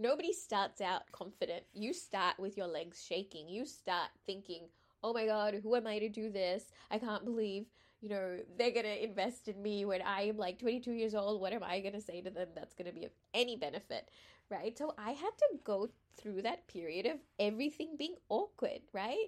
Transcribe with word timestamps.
Nobody 0.00 0.32
starts 0.32 0.80
out 0.80 1.10
confident. 1.10 1.64
You 1.72 1.92
start 1.92 2.38
with 2.38 2.56
your 2.56 2.68
legs 2.68 3.04
shaking. 3.04 3.48
You 3.48 3.66
start 3.66 4.10
thinking, 4.26 4.68
oh 5.02 5.12
my 5.12 5.26
God, 5.26 5.54
who 5.60 5.74
am 5.74 5.88
I 5.88 5.98
to 5.98 6.08
do 6.08 6.30
this? 6.30 6.64
I 6.90 6.98
can't 6.98 7.24
believe, 7.24 7.66
you 8.00 8.08
know, 8.08 8.36
they're 8.56 8.70
going 8.70 8.84
to 8.86 9.04
invest 9.04 9.48
in 9.48 9.60
me 9.60 9.84
when 9.84 10.02
I 10.02 10.22
am 10.22 10.36
like 10.36 10.60
22 10.60 10.92
years 10.92 11.16
old. 11.16 11.40
What 11.40 11.52
am 11.52 11.64
I 11.64 11.80
going 11.80 11.94
to 11.94 12.00
say 12.00 12.20
to 12.20 12.30
them 12.30 12.48
that's 12.54 12.74
going 12.74 12.86
to 12.86 12.94
be 12.94 13.06
of 13.06 13.10
any 13.34 13.56
benefit? 13.56 14.08
Right. 14.50 14.78
So 14.78 14.94
I 14.96 15.10
had 15.10 15.36
to 15.38 15.58
go 15.64 15.88
through 16.16 16.42
that 16.42 16.68
period 16.68 17.06
of 17.06 17.18
everything 17.40 17.96
being 17.98 18.14
awkward, 18.28 18.82
right? 18.92 19.26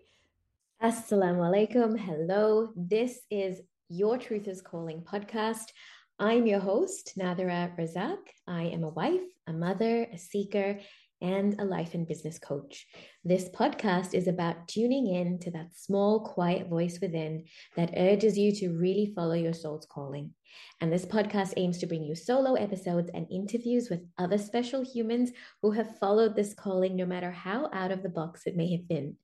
Assalamu 0.81 1.51
alaikum. 1.51 1.99
Hello. 1.99 2.73
This 2.77 3.21
is 3.29 3.61
Your 3.89 4.19
Truth 4.19 4.47
is 4.47 4.63
Calling 4.63 5.03
podcast. 5.03 5.73
I'm 6.21 6.47
your 6.47 6.61
host, 6.61 7.15
Nadhira 7.19 7.75
Razack. 7.79 8.19
I 8.47 8.65
am 8.65 8.85
a 8.85 8.91
wife, 8.91 9.23
a 9.51 9.53
mother, 9.53 10.07
a 10.13 10.17
seeker, 10.17 10.79
and 11.21 11.61
a 11.61 11.65
life 11.65 11.95
and 11.95 12.07
business 12.07 12.39
coach. 12.39 12.87
This 13.25 13.49
podcast 13.49 14.15
is 14.15 14.29
about 14.29 14.69
tuning 14.69 15.09
in 15.09 15.39
to 15.41 15.51
that 15.51 15.75
small, 15.75 16.21
quiet 16.21 16.69
voice 16.69 16.99
within 17.03 17.45
that 17.77 17.93
urges 17.97 18.39
you 18.39 18.53
to 18.53 18.79
really 18.79 19.13
follow 19.15 19.35
your 19.35 19.53
soul's 19.53 19.87
calling. 19.91 20.33
And 20.81 20.91
this 20.91 21.05
podcast 21.05 21.55
aims 21.57 21.79
to 21.79 21.87
bring 21.87 22.05
you 22.05 22.15
solo 22.15 22.55
episodes 22.55 23.11
and 23.13 23.27
interviews 23.31 23.91
with 23.91 24.07
other 24.19 24.39
special 24.39 24.83
humans 24.83 25.33
who 25.63 25.73
have 25.73 25.99
followed 25.99 26.37
this 26.37 26.55
calling, 26.55 26.97
no 26.97 27.07
matter 27.07 27.33
how 27.33 27.69
out 27.73 27.91
of 27.91 28.03
the 28.03 28.09
box 28.09 28.43
it 28.47 28.57
may 28.57 28.71
have 28.73 28.89
been. 28.89 29.17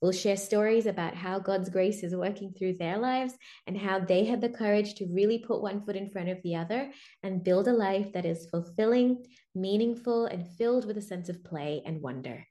We'll 0.00 0.12
share 0.12 0.36
stories 0.36 0.86
about 0.86 1.16
how 1.16 1.40
God's 1.40 1.70
grace 1.70 2.04
is 2.04 2.14
working 2.14 2.52
through 2.52 2.74
their 2.74 2.98
lives 2.98 3.34
and 3.66 3.76
how 3.76 3.98
they 3.98 4.24
had 4.24 4.40
the 4.40 4.48
courage 4.48 4.94
to 4.94 5.06
really 5.06 5.40
put 5.40 5.60
one 5.60 5.84
foot 5.84 5.96
in 5.96 6.10
front 6.10 6.28
of 6.28 6.40
the 6.44 6.54
other 6.54 6.92
and 7.24 7.42
build 7.42 7.66
a 7.66 7.72
life 7.72 8.12
that 8.12 8.24
is 8.24 8.48
fulfilling, 8.48 9.24
meaningful, 9.60 10.26
and 10.26 10.46
filled 10.46 10.86
with 10.86 10.98
a 10.98 11.02
sense 11.02 11.28
of 11.28 11.44
play 11.44 11.82
and 11.84 12.02
wonder. 12.02 12.44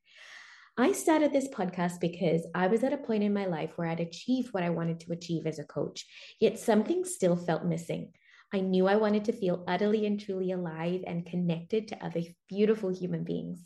I 0.78 0.92
started 0.92 1.34
this 1.34 1.48
podcast 1.48 2.00
because 2.00 2.46
I 2.54 2.68
was 2.68 2.84
at 2.84 2.94
a 2.94 2.98
point 2.98 3.24
in 3.24 3.34
my 3.34 3.46
life 3.46 3.72
where 3.76 3.88
I'd 3.88 4.00
achieved 4.00 4.54
what 4.54 4.64
I 4.64 4.70
wanted 4.70 5.00
to 5.02 5.14
achieve 5.14 5.48
as 5.48 5.58
a 5.60 5.64
coach, 5.64 6.06
yet 6.40 6.60
something 6.60 7.04
still 7.04 7.36
felt 7.36 7.66
missing. 7.66 8.12
I 8.54 8.60
knew 8.60 8.88
I 8.88 8.96
wanted 8.96 9.26
to 9.26 9.34
feel 9.34 9.64
utterly 9.68 10.06
and 10.06 10.20
truly 10.20 10.52
alive 10.52 11.04
and 11.08 11.26
connected 11.26 11.88
to 11.88 12.06
other 12.06 12.22
beautiful 12.48 12.94
human 12.94 13.24
beings. 13.24 13.64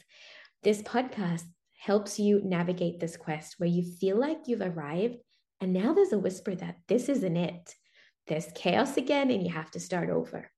This 0.64 0.82
podcast 0.82 1.44
helps 1.78 2.20
you 2.20 2.42
navigate 2.44 3.00
this 3.00 3.18
quest 3.18 3.56
where 3.58 3.70
you 3.70 3.84
feel 3.84 4.18
like 4.18 4.48
you've 4.48 4.62
arrived 4.62 5.18
and 5.60 5.74
now 5.74 5.94
there's 5.94 6.14
a 6.14 6.20
whisper 6.20 6.56
that 6.56 6.78
this 6.88 7.08
isn't 7.08 7.38
it. 7.38 7.76
There's 8.28 8.48
chaos 8.56 8.98
again 8.98 9.30
and 9.30 9.44
you 9.44 9.54
have 9.54 9.70
to 9.72 9.80
start 9.80 10.10
over. 10.10 10.50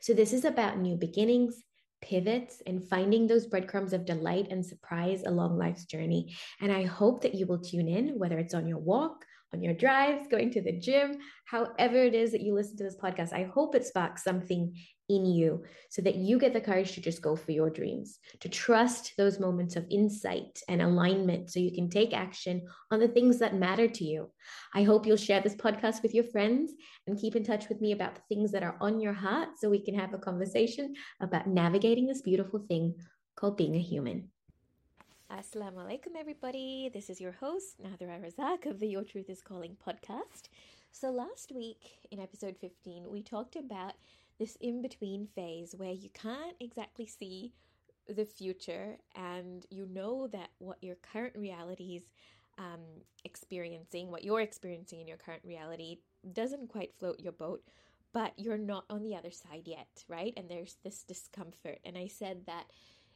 So, 0.00 0.12
this 0.12 0.32
is 0.32 0.44
about 0.44 0.78
new 0.78 0.96
beginnings, 0.96 1.62
pivots, 2.02 2.62
and 2.66 2.84
finding 2.84 3.26
those 3.26 3.46
breadcrumbs 3.46 3.92
of 3.92 4.04
delight 4.04 4.48
and 4.50 4.64
surprise 4.64 5.22
along 5.26 5.58
life's 5.58 5.84
journey. 5.84 6.34
And 6.60 6.72
I 6.72 6.84
hope 6.84 7.22
that 7.22 7.34
you 7.34 7.46
will 7.46 7.58
tune 7.58 7.88
in, 7.88 8.18
whether 8.18 8.38
it's 8.38 8.54
on 8.54 8.66
your 8.66 8.78
walk, 8.78 9.24
on 9.52 9.62
your 9.62 9.74
drives, 9.74 10.28
going 10.28 10.50
to 10.52 10.60
the 10.60 10.72
gym, 10.72 11.18
however 11.44 11.96
it 11.96 12.14
is 12.14 12.32
that 12.32 12.42
you 12.42 12.54
listen 12.54 12.76
to 12.78 12.84
this 12.84 12.96
podcast. 12.96 13.32
I 13.32 13.44
hope 13.44 13.74
it 13.74 13.86
sparks 13.86 14.22
something 14.22 14.74
in 15.08 15.26
you 15.26 15.64
so 15.90 16.00
that 16.02 16.14
you 16.14 16.38
get 16.38 16.52
the 16.52 16.60
courage 16.60 16.92
to 16.92 17.00
just 17.00 17.20
go 17.20 17.34
for 17.34 17.50
your 17.50 17.68
dreams, 17.68 18.18
to 18.38 18.48
trust 18.48 19.12
those 19.16 19.40
moments 19.40 19.74
of 19.74 19.84
insight 19.90 20.62
and 20.68 20.80
alignment 20.80 21.50
so 21.50 21.58
you 21.58 21.72
can 21.72 21.90
take 21.90 22.14
action 22.14 22.62
on 22.92 23.00
the 23.00 23.08
things 23.08 23.38
that 23.40 23.56
matter 23.56 23.88
to 23.88 24.04
you. 24.04 24.30
I 24.72 24.84
hope 24.84 25.06
you'll 25.06 25.16
share 25.16 25.40
this 25.40 25.56
podcast 25.56 26.02
with 26.02 26.14
your 26.14 26.24
friends 26.24 26.72
and 27.06 27.18
keep 27.18 27.34
in 27.34 27.42
touch 27.42 27.68
with 27.68 27.80
me 27.80 27.92
about 27.92 28.14
the 28.14 28.22
things 28.28 28.52
that 28.52 28.62
are 28.62 28.76
on 28.80 29.00
your 29.00 29.12
heart 29.12 29.50
so 29.58 29.68
we 29.68 29.84
can 29.84 29.98
have 29.98 30.14
a 30.14 30.18
conversation 30.18 30.94
about 31.20 31.48
navigating 31.48 32.06
this 32.06 32.22
beautiful 32.22 32.60
thing 32.68 32.94
called 33.34 33.56
being 33.56 33.74
a 33.74 33.80
human. 33.80 34.28
Assalamu 35.30 35.76
alaikum, 35.76 36.16
everybody. 36.18 36.90
This 36.92 37.08
is 37.08 37.20
your 37.20 37.30
host, 37.30 37.80
Nadhira 37.80 38.20
Razack 38.20 38.66
of 38.66 38.80
the 38.80 38.88
Your 38.88 39.04
Truth 39.04 39.30
is 39.30 39.40
Calling 39.40 39.76
podcast. 39.76 40.48
So, 40.90 41.08
last 41.12 41.52
week 41.54 42.00
in 42.10 42.18
episode 42.18 42.56
15, 42.60 43.08
we 43.08 43.22
talked 43.22 43.54
about 43.54 43.92
this 44.40 44.56
in 44.60 44.82
between 44.82 45.28
phase 45.28 45.72
where 45.76 45.92
you 45.92 46.08
can't 46.14 46.56
exactly 46.58 47.06
see 47.06 47.52
the 48.08 48.24
future 48.24 48.96
and 49.14 49.66
you 49.70 49.86
know 49.86 50.26
that 50.26 50.48
what 50.58 50.82
your 50.82 50.96
current 50.96 51.36
reality 51.36 52.00
is 52.02 52.10
um, 52.58 52.80
experiencing, 53.24 54.10
what 54.10 54.24
you're 54.24 54.40
experiencing 54.40 55.00
in 55.00 55.06
your 55.06 55.16
current 55.16 55.44
reality, 55.44 55.98
doesn't 56.32 56.68
quite 56.68 56.98
float 56.98 57.20
your 57.20 57.32
boat, 57.32 57.62
but 58.12 58.32
you're 58.36 58.58
not 58.58 58.84
on 58.90 59.04
the 59.04 59.14
other 59.14 59.30
side 59.30 59.62
yet, 59.64 60.04
right? 60.08 60.34
And 60.36 60.50
there's 60.50 60.76
this 60.82 61.04
discomfort. 61.04 61.78
And 61.84 61.96
I 61.96 62.08
said 62.08 62.46
that 62.46 62.64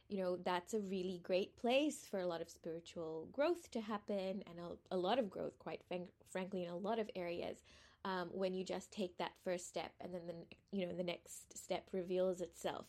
you 0.09 0.17
know 0.17 0.37
that's 0.37 0.73
a 0.73 0.79
really 0.79 1.19
great 1.23 1.55
place 1.57 2.05
for 2.09 2.19
a 2.19 2.27
lot 2.27 2.41
of 2.41 2.49
spiritual 2.49 3.27
growth 3.31 3.71
to 3.71 3.81
happen 3.81 4.43
and 4.47 4.59
a, 4.59 4.95
a 4.95 4.97
lot 4.97 5.19
of 5.19 5.29
growth 5.29 5.57
quite 5.59 5.81
frankly 6.29 6.63
in 6.63 6.69
a 6.69 6.77
lot 6.77 6.99
of 6.99 7.09
areas 7.15 7.57
um, 8.05 8.29
when 8.31 8.53
you 8.53 8.63
just 8.63 8.91
take 8.91 9.17
that 9.17 9.31
first 9.43 9.67
step 9.67 9.91
and 9.99 10.13
then 10.13 10.21
the 10.27 10.35
you 10.71 10.85
know 10.85 10.93
the 10.93 11.03
next 11.03 11.57
step 11.57 11.87
reveals 11.91 12.39
itself. 12.39 12.85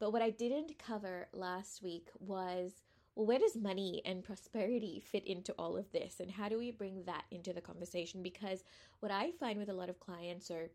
But 0.00 0.12
what 0.12 0.22
i 0.22 0.30
didn't 0.30 0.78
cover 0.78 1.28
last 1.32 1.82
week 1.82 2.08
was 2.18 2.82
well 3.14 3.26
where 3.26 3.38
does 3.38 3.56
money 3.56 4.02
and 4.04 4.24
prosperity 4.24 5.00
fit 5.04 5.24
into 5.26 5.52
all 5.52 5.76
of 5.76 5.92
this? 5.92 6.18
And 6.18 6.30
how 6.30 6.48
do 6.48 6.58
we 6.58 6.70
bring 6.70 7.04
that 7.04 7.24
into 7.30 7.52
the 7.52 7.60
conversation? 7.60 8.22
Because 8.22 8.64
what 9.00 9.12
i 9.12 9.30
find 9.32 9.58
with 9.58 9.68
a 9.68 9.74
lot 9.74 9.90
of 9.90 10.00
clients 10.00 10.50
or 10.50 10.70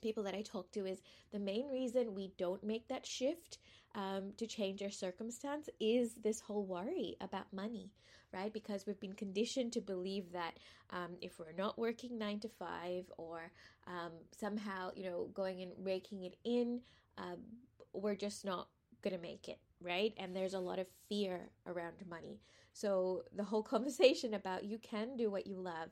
people 0.00 0.22
that 0.22 0.34
i 0.34 0.42
talk 0.42 0.70
to 0.72 0.86
is 0.86 1.02
the 1.32 1.38
main 1.38 1.68
reason 1.68 2.14
we 2.14 2.32
don't 2.38 2.64
make 2.64 2.88
that 2.88 3.06
shift 3.06 3.58
um, 3.94 4.32
to 4.36 4.46
change 4.46 4.82
our 4.82 4.90
circumstance 4.90 5.68
is 5.80 6.14
this 6.14 6.40
whole 6.40 6.64
worry 6.64 7.16
about 7.20 7.52
money 7.52 7.90
right? 8.34 8.52
Because 8.52 8.84
we've 8.86 9.00
been 9.00 9.12
conditioned 9.14 9.72
to 9.74 9.80
believe 9.80 10.32
that 10.32 10.54
um, 10.90 11.12
if 11.22 11.38
we're 11.38 11.52
not 11.56 11.78
working 11.78 12.18
nine 12.18 12.40
to 12.40 12.48
five 12.48 13.04
or 13.16 13.50
um, 13.86 14.10
somehow, 14.36 14.90
you 14.94 15.04
know, 15.04 15.28
going 15.34 15.62
and 15.62 15.72
raking 15.82 16.22
it 16.24 16.36
in, 16.44 16.80
um, 17.16 17.38
we're 17.92 18.16
just 18.16 18.44
not 18.44 18.68
going 19.02 19.14
to 19.14 19.22
make 19.22 19.48
it, 19.48 19.58
right? 19.80 20.12
And 20.16 20.34
there's 20.34 20.54
a 20.54 20.58
lot 20.58 20.78
of 20.78 20.86
fear 21.08 21.48
around 21.66 21.94
money. 22.08 22.40
So 22.72 23.22
the 23.34 23.44
whole 23.44 23.62
conversation 23.74 24.34
about 24.34 24.64
you 24.64 24.78
can 24.78 25.16
do 25.16 25.30
what 25.30 25.46
you 25.46 25.56
love 25.56 25.90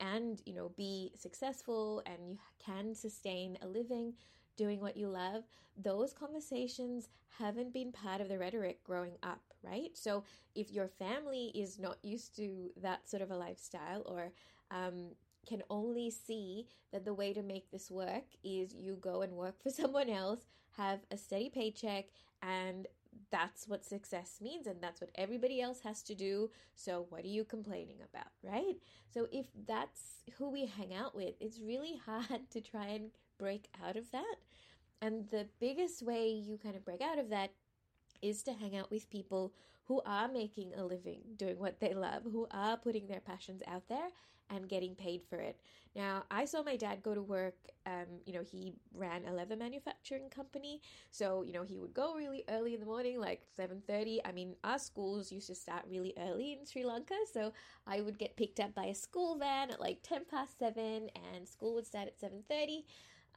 and, 0.00 0.40
you 0.46 0.54
know, 0.54 0.70
be 0.76 1.12
successful 1.16 2.02
and 2.06 2.30
you 2.30 2.38
can 2.64 2.94
sustain 2.94 3.58
a 3.62 3.66
living 3.66 4.14
doing 4.56 4.80
what 4.80 4.96
you 4.96 5.08
love, 5.08 5.44
those 5.76 6.12
conversations 6.12 7.08
haven't 7.38 7.72
been 7.72 7.90
part 7.90 8.20
of 8.20 8.28
the 8.28 8.38
rhetoric 8.38 8.82
growing 8.84 9.14
up, 9.22 9.42
right? 9.62 9.90
So 9.94 10.24
if 10.54 10.70
your 10.70 10.88
family 10.88 11.50
is 11.54 11.78
not 11.78 11.98
used 12.02 12.36
to 12.36 12.70
that 12.80 13.08
sort 13.08 13.22
of 13.22 13.30
a 13.30 13.36
lifestyle 13.36 14.02
or 14.06 14.32
um, 14.70 15.10
can 15.46 15.62
only 15.70 16.10
see 16.10 16.66
that 16.92 17.04
the 17.04 17.14
way 17.14 17.32
to 17.32 17.42
make 17.42 17.70
this 17.70 17.90
work 17.90 18.24
is 18.42 18.72
you 18.74 18.96
go 19.00 19.22
and 19.22 19.32
work 19.32 19.62
for 19.62 19.70
someone 19.82 20.08
else, 20.08 20.40
have 20.76 21.00
a 21.10 21.16
steady 21.16 21.50
paycheck, 21.50 22.06
and 22.42 22.86
that's 23.30 23.66
what 23.68 23.84
success 23.84 24.38
means, 24.40 24.66
and 24.66 24.80
that's 24.80 25.00
what 25.00 25.10
everybody 25.14 25.60
else 25.60 25.80
has 25.80 26.02
to 26.04 26.14
do. 26.14 26.50
So, 26.74 27.06
what 27.08 27.24
are 27.24 27.28
you 27.28 27.44
complaining 27.44 27.98
about, 28.08 28.28
right? 28.42 28.76
So, 29.12 29.26
if 29.32 29.46
that's 29.66 30.22
who 30.38 30.50
we 30.50 30.66
hang 30.66 30.94
out 30.94 31.14
with, 31.14 31.34
it's 31.40 31.60
really 31.60 32.00
hard 32.06 32.50
to 32.50 32.60
try 32.60 32.86
and 32.86 33.10
break 33.38 33.68
out 33.84 33.96
of 33.96 34.10
that. 34.12 34.36
And 35.02 35.28
the 35.28 35.46
biggest 35.60 36.02
way 36.02 36.28
you 36.28 36.58
kind 36.58 36.76
of 36.76 36.84
break 36.84 37.00
out 37.02 37.18
of 37.18 37.28
that 37.30 37.52
is 38.22 38.42
to 38.44 38.52
hang 38.52 38.76
out 38.76 38.90
with 38.90 39.10
people 39.10 39.52
who 39.84 40.00
are 40.06 40.28
making 40.28 40.72
a 40.74 40.84
living 40.84 41.20
doing 41.36 41.58
what 41.58 41.80
they 41.80 41.92
love, 41.92 42.22
who 42.24 42.46
are 42.50 42.76
putting 42.76 43.06
their 43.06 43.20
passions 43.20 43.62
out 43.66 43.88
there 43.88 44.08
and 44.50 44.68
getting 44.68 44.94
paid 44.94 45.22
for 45.28 45.36
it. 45.36 45.58
Now, 45.96 46.24
I 46.28 46.44
saw 46.44 46.62
my 46.62 46.76
dad 46.76 47.04
go 47.04 47.14
to 47.14 47.22
work. 47.22 47.54
Um, 47.86 48.20
you 48.26 48.32
know, 48.32 48.42
he 48.42 48.72
ran 48.92 49.24
a 49.26 49.32
leather 49.32 49.56
manufacturing 49.56 50.28
company, 50.28 50.80
so 51.10 51.42
you 51.42 51.52
know 51.52 51.62
he 51.62 51.76
would 51.76 51.94
go 51.94 52.14
really 52.14 52.42
early 52.48 52.74
in 52.74 52.80
the 52.80 52.86
morning, 52.86 53.20
like 53.20 53.42
seven 53.54 53.80
thirty. 53.86 54.20
I 54.24 54.32
mean, 54.32 54.56
our 54.64 54.78
schools 54.78 55.30
used 55.30 55.46
to 55.48 55.54
start 55.54 55.84
really 55.88 56.12
early 56.18 56.52
in 56.52 56.66
Sri 56.66 56.84
Lanka, 56.84 57.14
so 57.32 57.52
I 57.86 58.00
would 58.00 58.18
get 58.18 58.36
picked 58.36 58.58
up 58.58 58.74
by 58.74 58.86
a 58.86 58.94
school 58.94 59.36
van 59.36 59.70
at 59.70 59.80
like 59.80 59.98
ten 60.02 60.24
past 60.28 60.58
seven, 60.58 61.10
and 61.32 61.48
school 61.48 61.74
would 61.74 61.86
start 61.86 62.08
at 62.08 62.18
seven 62.18 62.42
thirty. 62.48 62.86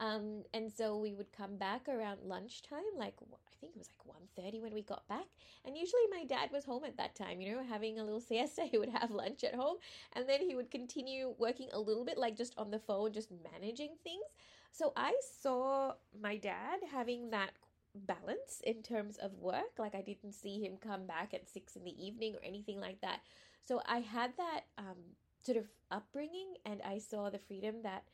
Um, 0.00 0.44
and 0.54 0.72
so 0.72 0.96
we 0.96 1.12
would 1.12 1.32
come 1.32 1.56
back 1.56 1.88
around 1.88 2.20
lunchtime, 2.22 2.78
like 2.96 3.14
I 3.20 3.60
think 3.60 3.72
it 3.74 3.78
was 3.78 3.88
like 4.06 4.16
1.30 4.38 4.62
when 4.62 4.72
we 4.72 4.82
got 4.82 5.08
back. 5.08 5.26
And 5.64 5.76
usually 5.76 6.02
my 6.10 6.24
dad 6.24 6.50
was 6.52 6.64
home 6.64 6.84
at 6.84 6.96
that 6.98 7.16
time, 7.16 7.40
you 7.40 7.52
know, 7.52 7.62
having 7.68 7.98
a 7.98 8.04
little 8.04 8.20
siesta. 8.28 8.62
He 8.62 8.78
would 8.78 8.90
have 8.90 9.10
lunch 9.10 9.42
at 9.42 9.54
home 9.54 9.78
and 10.14 10.28
then 10.28 10.40
he 10.40 10.54
would 10.54 10.70
continue 10.70 11.34
working 11.38 11.68
a 11.72 11.80
little 11.80 12.04
bit, 12.04 12.16
like 12.18 12.36
just 12.36 12.54
on 12.56 12.70
the 12.70 12.78
phone, 12.78 13.12
just 13.12 13.30
managing 13.52 13.96
things. 14.04 14.24
So 14.70 14.92
I 14.96 15.14
saw 15.42 15.94
my 16.20 16.36
dad 16.36 16.80
having 16.92 17.30
that 17.30 17.50
balance 17.94 18.60
in 18.64 18.82
terms 18.82 19.16
of 19.16 19.32
work. 19.34 19.78
Like 19.78 19.96
I 19.96 20.02
didn't 20.02 20.32
see 20.34 20.60
him 20.64 20.76
come 20.76 21.06
back 21.06 21.34
at 21.34 21.48
six 21.48 21.74
in 21.74 21.84
the 21.84 22.04
evening 22.04 22.34
or 22.34 22.44
anything 22.44 22.80
like 22.80 23.00
that. 23.00 23.20
So 23.64 23.82
I 23.86 23.98
had 23.98 24.32
that 24.36 24.60
um, 24.78 25.16
sort 25.44 25.58
of 25.58 25.66
upbringing 25.90 26.54
and 26.64 26.80
I 26.82 26.98
saw 26.98 27.30
the 27.30 27.38
freedom 27.38 27.82
that 27.82 28.04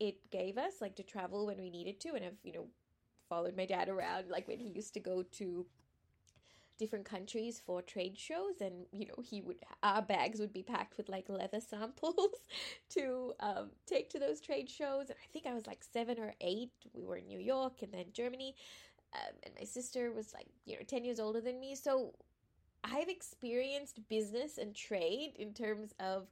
it 0.00 0.30
gave 0.30 0.58
us, 0.58 0.80
like 0.80 0.96
to 0.96 1.02
travel 1.02 1.46
when 1.46 1.58
we 1.60 1.70
needed 1.70 2.00
to, 2.00 2.10
and 2.14 2.24
have 2.24 2.34
you 2.42 2.52
know 2.52 2.66
followed 3.28 3.56
my 3.56 3.66
dad 3.66 3.88
around, 3.88 4.28
like 4.28 4.48
when 4.48 4.58
he 4.58 4.68
used 4.68 4.94
to 4.94 5.00
go 5.00 5.22
to 5.22 5.66
different 6.80 7.04
countries 7.04 7.60
for 7.64 7.82
trade 7.82 8.16
shows 8.16 8.62
and 8.62 8.86
you 8.90 9.06
know 9.06 9.22
he 9.22 9.42
would 9.42 9.58
our 9.82 10.00
bags 10.00 10.40
would 10.40 10.52
be 10.52 10.62
packed 10.62 10.96
with 10.96 11.10
like 11.10 11.28
leather 11.28 11.60
samples 11.70 12.30
to 12.88 13.34
um, 13.40 13.68
take 13.86 14.08
to 14.08 14.18
those 14.18 14.40
trade 14.40 14.68
shows. 14.68 15.10
And 15.10 15.18
i 15.22 15.26
think 15.30 15.44
i 15.46 15.52
was 15.52 15.66
like 15.66 15.84
seven 15.84 16.18
or 16.18 16.32
eight. 16.40 16.72
We 16.94 17.04
were 17.04 17.16
in 17.16 17.26
new 17.26 17.38
york 17.38 17.82
and 17.82 17.92
then 17.92 18.06
germany. 18.14 18.54
Um, 19.12 19.34
and 19.42 19.54
my 19.58 19.64
sister 19.66 20.10
was 20.10 20.32
like 20.32 20.46
you 20.64 20.74
know 20.76 20.82
10 20.86 21.04
years 21.04 21.20
older 21.20 21.42
than 21.42 21.60
me. 21.60 21.74
So 21.74 22.14
i've 22.82 23.10
experienced 23.10 24.00
business 24.08 24.56
and 24.56 24.74
trade 24.74 25.32
in 25.38 25.52
terms 25.52 25.92
of 26.00 26.28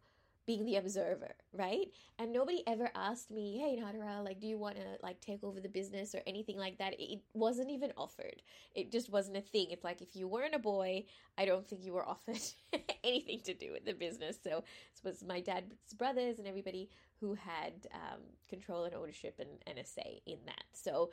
being 0.49 0.65
the 0.65 0.77
observer, 0.77 1.35
right? 1.53 1.89
And 2.19 2.33
nobody 2.33 2.65
ever 2.67 2.91
asked 2.95 3.31
me, 3.31 3.59
"Hey, 3.59 3.77
Nadhira, 3.77 4.25
like, 4.25 4.41
do 4.41 4.47
you 4.49 4.59
want 4.59 4.77
to 4.77 4.87
like 5.03 5.21
take 5.21 5.45
over 5.45 5.61
the 5.61 5.69
business 5.69 6.15
or 6.15 6.23
anything 6.27 6.57
like 6.57 6.79
that?" 6.79 6.95
It 6.99 7.21
wasn't 7.35 7.71
even 7.71 7.93
offered. 7.99 8.43
It 8.75 8.91
just 8.91 9.11
wasn't 9.11 9.37
a 9.37 9.43
thing. 9.43 9.67
It's 9.71 9.85
like 9.85 10.01
if 10.01 10.17
you 10.17 10.27
weren't 10.27 10.55
a 10.55 10.59
boy, 10.59 11.05
I 11.37 11.45
don't 11.45 11.69
think 11.69 11.85
you 11.85 11.93
were 11.93 12.09
offered 12.09 12.41
anything 13.05 13.41
to 13.45 13.55
do 13.55 13.73
with 13.73 13.85
the 13.85 13.93
business. 13.93 14.39
So 14.43 14.65
it 14.97 15.05
was 15.05 15.23
my 15.23 15.41
dad's 15.41 15.93
brothers 15.95 16.39
and 16.39 16.49
everybody 16.49 16.89
who 17.21 17.35
had 17.35 17.75
um, 17.93 18.21
control 18.49 18.85
and 18.85 18.95
ownership 18.95 19.37
and, 19.39 19.51
and 19.67 19.79
a 19.79 19.85
say 19.85 20.23
in 20.27 20.39
that. 20.47 20.65
So 20.73 21.11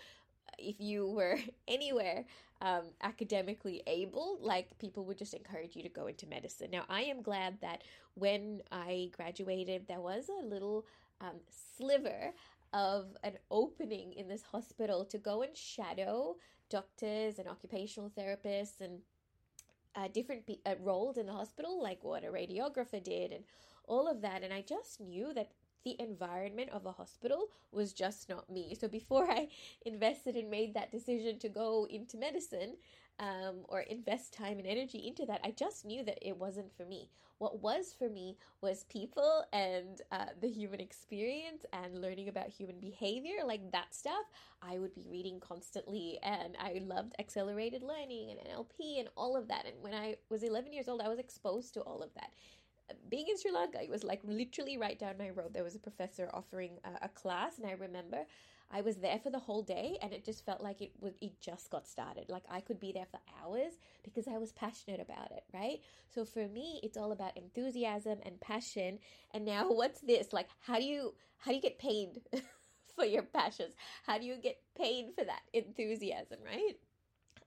if 0.57 0.80
you 0.80 1.07
were 1.10 1.38
anywhere 1.68 2.25
um, 2.62 2.84
academically 3.02 3.84
able, 3.88 4.38
like 4.42 4.78
people 4.80 5.06
would 5.06 5.18
just 5.18 5.34
encourage 5.34 5.75
you 5.75 5.84
to 5.84 5.90
go 5.90 6.07
into 6.07 6.28
medicine. 6.28 6.69
Now, 6.72 6.86
I 6.90 7.02
am 7.02 7.22
glad 7.22 7.60
that 7.62 7.84
when 8.16 8.62
I 8.72 9.10
graduated, 9.16 9.88
there 9.88 10.02
was 10.02 10.30
a 10.30 10.46
little 10.46 10.86
um, 11.22 11.40
sliver 11.78 12.31
of 12.74 13.16
an 13.24 13.34
opening 13.52 14.13
in 14.13 14.28
this 14.28 14.42
hospital 14.42 15.06
to 15.06 15.18
go 15.18 15.42
and 15.42 15.56
shadow 15.56 16.36
doctors 16.69 17.40
and 17.40 17.48
occupational 17.48 18.10
therapists 18.10 18.81
and 18.81 19.00
uh, 19.96 20.07
different 20.13 20.44
uh, 20.66 20.75
roles 20.81 21.18
in 21.18 21.25
the 21.25 21.31
hospital, 21.31 21.81
like 21.81 22.04
what 22.04 22.24
a 22.24 22.28
radiographer 22.28 23.02
did 23.02 23.31
and 23.31 23.44
all 23.86 24.10
of 24.10 24.22
that. 24.22 24.44
And 24.44 24.54
I 24.54 24.62
just 24.62 25.00
knew 25.00 25.34
that 25.34 25.52
the 25.85 25.95
environment 25.99 26.69
of 26.73 26.85
a 26.85 26.91
hospital 26.91 27.47
was 27.71 27.93
just 27.93 28.27
not 28.27 28.49
me. 28.49 28.75
So 28.77 28.87
before 28.87 29.29
I 29.29 29.47
invested 29.85 30.35
and 30.35 30.49
made 30.49 30.73
that 30.73 30.91
decision 30.91 31.39
to 31.39 31.49
go 31.49 31.87
into 31.89 32.17
medicine 32.17 32.75
um, 33.19 33.59
or 33.69 33.81
invest 33.81 34.33
time 34.33 34.57
and 34.57 34.67
energy 34.67 35.07
into 35.07 35.25
that, 35.27 35.39
I 35.43 35.51
just 35.51 35.85
knew 35.85 36.03
that 36.03 36.17
it 36.21 36.35
wasn't 36.37 36.75
for 36.75 36.85
me. 36.85 37.09
What 37.37 37.61
was 37.61 37.93
for 37.97 38.09
me 38.09 38.37
was 38.61 38.85
people 38.85 39.43
and 39.53 40.01
uh, 40.11 40.27
the 40.41 40.49
human 40.49 40.79
experience 40.79 41.65
and 41.73 42.01
learning 42.01 42.29
about 42.29 42.47
human 42.47 42.79
behavior, 42.79 43.43
like 43.45 43.71
that 43.71 43.93
stuff. 43.93 44.25
I 44.61 44.79
would 44.79 44.95
be 44.95 45.05
reading 45.09 45.39
constantly, 45.41 46.17
and 46.23 46.55
I 46.59 46.81
loved 46.85 47.13
accelerated 47.19 47.83
learning 47.83 48.31
and 48.31 48.39
NLP 48.39 48.99
and 48.99 49.09
all 49.17 49.35
of 49.35 49.49
that. 49.49 49.65
And 49.65 49.75
when 49.81 49.93
I 49.93 50.15
was 50.29 50.43
11 50.43 50.71
years 50.73 50.87
old, 50.87 51.01
I 51.01 51.09
was 51.09 51.19
exposed 51.19 51.73
to 51.73 51.81
all 51.81 52.01
of 52.01 52.13
that 52.15 52.31
being 53.09 53.27
in 53.29 53.37
Sri 53.37 53.51
Lanka, 53.51 53.81
it 53.81 53.89
was 53.89 54.03
like 54.03 54.21
literally 54.23 54.77
right 54.77 54.97
down 54.97 55.17
my 55.17 55.29
road. 55.29 55.53
There 55.53 55.63
was 55.63 55.75
a 55.75 55.79
professor 55.79 56.29
offering 56.33 56.77
a, 56.83 57.05
a, 57.05 57.09
class, 57.09 57.57
and 57.57 57.67
I 57.67 57.71
remember 57.73 58.25
I 58.71 58.81
was 58.81 58.97
there 58.97 59.19
for 59.19 59.29
the 59.29 59.39
whole 59.39 59.63
day, 59.63 59.97
and 60.01 60.13
it 60.13 60.23
just 60.23 60.45
felt 60.45 60.61
like 60.61 60.81
it 60.81 60.91
was 60.99 61.13
it 61.21 61.39
just 61.39 61.69
got 61.69 61.87
started. 61.87 62.25
Like 62.29 62.43
I 62.49 62.61
could 62.61 62.79
be 62.79 62.91
there 62.91 63.05
for 63.09 63.19
hours 63.41 63.73
because 64.03 64.27
I 64.27 64.37
was 64.37 64.51
passionate 64.51 64.99
about 64.99 65.31
it, 65.31 65.43
right? 65.53 65.79
So 66.13 66.25
for 66.25 66.47
me, 66.47 66.79
it's 66.83 66.97
all 66.97 67.11
about 67.11 67.37
enthusiasm 67.37 68.19
and 68.23 68.39
passion. 68.39 68.99
And 69.33 69.45
now, 69.45 69.67
what's 69.71 70.01
this? 70.01 70.33
Like, 70.33 70.49
how 70.59 70.77
do 70.77 70.85
you 70.85 71.13
how 71.37 71.51
do 71.51 71.55
you 71.55 71.61
get 71.61 71.79
paid 71.79 72.21
for 72.95 73.05
your 73.05 73.23
passions? 73.23 73.73
How 74.05 74.17
do 74.17 74.25
you 74.25 74.35
get 74.37 74.57
paid 74.77 75.13
for 75.17 75.23
that 75.23 75.41
enthusiasm, 75.53 76.39
right? 76.45 76.73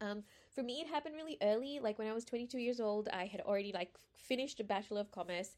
Um, 0.00 0.22
for 0.58 0.64
me, 0.64 0.80
it 0.80 0.88
happened 0.88 1.14
really 1.14 1.38
early. 1.40 1.78
Like 1.80 2.00
when 2.00 2.08
I 2.08 2.12
was 2.12 2.24
22 2.24 2.58
years 2.58 2.80
old, 2.80 3.08
I 3.12 3.26
had 3.26 3.40
already 3.42 3.70
like 3.72 3.94
finished 4.16 4.58
a 4.58 4.64
Bachelor 4.64 5.00
of 5.00 5.12
Commerce. 5.12 5.50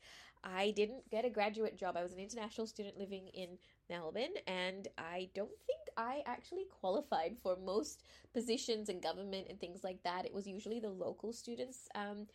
I 0.45 0.73
didn't 0.77 1.09
get 1.11 1.25
a 1.25 1.31
graduate 1.31 1.79
job. 1.79 1.97
I 1.97 2.03
was 2.03 2.13
an 2.13 2.19
international 2.19 2.67
student 2.67 2.99
living 2.99 3.29
in 3.29 3.57
Melbourne, 3.89 4.35
and 4.47 4.89
I 4.99 5.31
don't 5.35 5.59
think 5.67 5.81
I 5.97 6.23
actually 6.27 6.67
qualified 6.83 7.39
for 7.43 7.57
most 7.65 8.03
positions 8.35 8.91
in 8.91 9.01
government 9.01 9.47
and 9.49 9.59
things 9.59 9.83
like 9.83 10.03
that. 10.03 10.27
It 10.27 10.35
was 10.35 10.47
usually 10.47 10.81
the 10.81 10.91
local 10.91 11.33
students 11.33 11.89
um, 11.95 12.27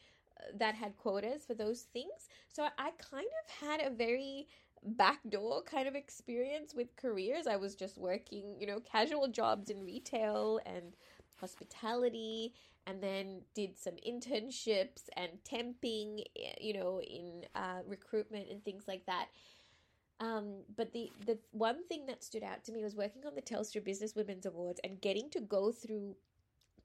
that 0.58 0.74
had 0.74 0.98
quotas 0.98 1.46
for 1.46 1.54
those 1.54 1.82
things. 1.94 2.30
So 2.52 2.64
I 2.80 2.92
kind 3.12 3.28
of 3.44 3.68
had 3.70 3.82
a 3.82 3.96
very 3.96 4.48
backdoor 4.84 5.64
kind 5.64 5.88
of 5.88 5.96
experience 5.96 6.74
with 6.74 6.96
careers. 6.96 7.46
I 7.48 7.58
was 7.58 7.76
just 7.76 7.98
working, 7.98 8.56
you 8.60 8.68
know, 8.68 8.80
casual 8.80 9.28
jobs 9.28 9.70
in 9.70 9.84
retail 9.84 10.60
and 10.66 10.96
hospitality 11.40 12.54
and 12.88 13.02
then 13.02 13.42
did 13.54 13.78
some 13.78 13.96
internships 14.08 15.10
and 15.16 15.32
temping, 15.44 16.24
eh, 16.38 16.54
you 16.60 16.74
know, 16.74 17.02
in 17.02 17.44
uh, 17.56 17.80
recruitment 17.88 18.48
and 18.50 18.64
things 18.64 18.84
like 18.88 19.06
that. 19.06 19.28
Um, 20.20 20.62
but 20.78 20.94
the 20.94 21.12
the 21.26 21.38
one 21.52 21.86
thing 21.88 22.06
that 22.06 22.24
stood 22.24 22.44
out 22.44 22.64
to 22.66 22.72
me 22.72 22.84
was 22.84 22.96
working 22.96 23.26
on 23.26 23.36
the 23.36 23.42
Telstra 23.42 23.84
Business 23.84 24.16
Women's 24.16 24.46
Awards 24.46 24.80
and 24.84 25.02
getting 25.02 25.30
to 25.32 25.42
go 25.42 25.72
through 25.72 26.16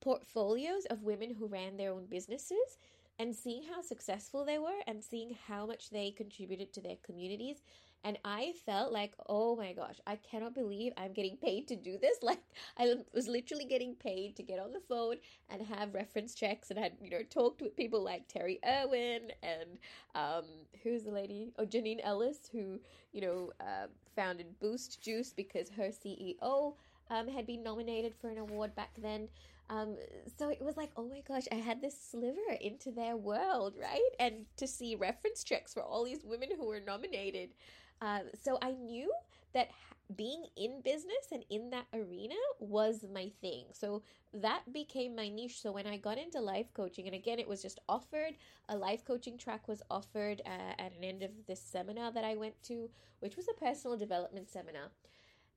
portfolios 0.00 0.87
of 0.87 1.05
women 1.05 1.35
who 1.35 1.46
ran 1.46 1.76
their 1.76 1.93
own 1.93 2.06
businesses 2.06 2.79
and 3.19 3.37
seeing 3.37 3.62
how 3.62 3.82
successful 3.82 4.44
they 4.44 4.58
were 4.58 4.81
and 4.87 5.05
seeing 5.05 5.37
how 5.46 5.67
much 5.67 5.91
they 5.91 6.11
contributed 6.11 6.73
to 6.73 6.81
their 6.81 6.96
communities 7.05 7.58
and 8.05 8.19
I 8.25 8.55
felt 8.64 8.93
like, 8.93 9.12
oh 9.29 9.56
my 9.56 9.73
gosh, 9.73 9.97
I 10.06 10.17
cannot 10.17 10.55
believe 10.55 10.93
I'm 10.97 11.12
getting 11.12 11.37
paid 11.37 11.69
to 11.69 11.76
do 11.76 11.99
this. 11.99 12.19
Like, 12.31 12.43
I 12.79 12.94
was 13.12 13.26
literally 13.26 13.64
getting 13.64 13.94
paid 13.94 14.37
to 14.37 14.43
get 14.44 14.61
on 14.61 14.73
the 14.73 14.81
phone 14.81 15.17
and 15.49 15.62
have 15.67 15.94
reference 15.94 16.35
checks 16.35 16.70
and 16.70 16.79
had, 16.79 16.93
you 17.02 17.11
know, 17.11 17.23
talked 17.29 17.61
with 17.61 17.76
people 17.76 18.05
like 18.05 18.29
Terry 18.29 18.61
Irwin 18.64 19.32
and 19.43 19.79
um, 20.14 20.44
who's 20.85 21.02
the 21.02 21.11
lady? 21.11 21.52
Oh, 21.58 21.67
Janine 21.67 22.00
Ellis, 22.05 22.49
who, 22.52 22.79
you 23.12 23.20
know, 23.20 23.50
uh, 23.61 23.87
founded 24.14 24.58
Boost 24.61 25.03
Juice 25.03 25.32
because 25.32 25.70
her 25.70 25.88
CEO 25.88 26.75
um, 27.11 27.26
had 27.29 27.46
been 27.46 27.62
nominated 27.64 28.14
for 28.20 28.29
an 28.31 28.38
award 28.38 28.75
back 28.76 28.91
then. 29.03 29.29
Um, 29.70 29.96
so 30.37 30.49
it 30.49 30.61
was 30.61 30.76
like, 30.76 30.91
oh 30.96 31.06
my 31.08 31.20
gosh, 31.26 31.44
I 31.53 31.56
had 31.56 31.81
this 31.81 31.96
sliver 31.96 32.38
into 32.61 32.91
their 32.91 33.17
world, 33.17 33.75
right? 33.81 34.11
And 34.19 34.46
to 34.56 34.67
see 34.67 34.96
reference 34.96 35.44
checks 35.44 35.73
for 35.73 35.82
all 35.82 36.05
these 36.05 36.25
women 36.25 36.49
who 36.56 36.67
were 36.67 36.81
nominated 36.81 37.50
uh, 38.00 38.20
so 38.43 38.58
I 38.62 38.73
knew 38.73 39.12
that 39.52 39.70
being 40.17 40.44
in 40.56 40.81
business 40.82 41.29
and 41.32 41.44
in 41.50 41.70
that 41.70 41.87
arena 41.94 42.35
was 42.58 43.05
my 43.12 43.31
thing. 43.41 43.67
So 43.73 44.02
that 44.35 44.73
became 44.73 45.14
my 45.14 45.29
niche. 45.29 45.61
So 45.61 45.73
when 45.73 45.87
I 45.87 45.97
got 45.97 46.19
into 46.19 46.41
life 46.41 46.73
coaching, 46.75 47.06
and 47.06 47.14
again, 47.14 47.38
it 47.38 47.49
was 47.49 47.62
just 47.62 47.79
offered, 47.88 48.35
a 48.69 48.76
life 48.76 49.05
coaching 49.05 49.39
track 49.39 49.69
was 49.69 49.82
offered 49.91 50.43
uh, 50.46 50.81
at 50.81 50.93
an 50.96 51.05
end 51.05 51.22
of 51.22 51.31
this 51.46 51.60
seminar 51.60 52.10
that 52.13 52.24
I 52.24 52.36
went 52.36 52.60
to, 52.65 52.91
which 53.20 53.36
was 53.36 53.46
a 53.48 53.65
personal 53.65 53.96
development 53.96 54.48
seminar. 54.48 54.91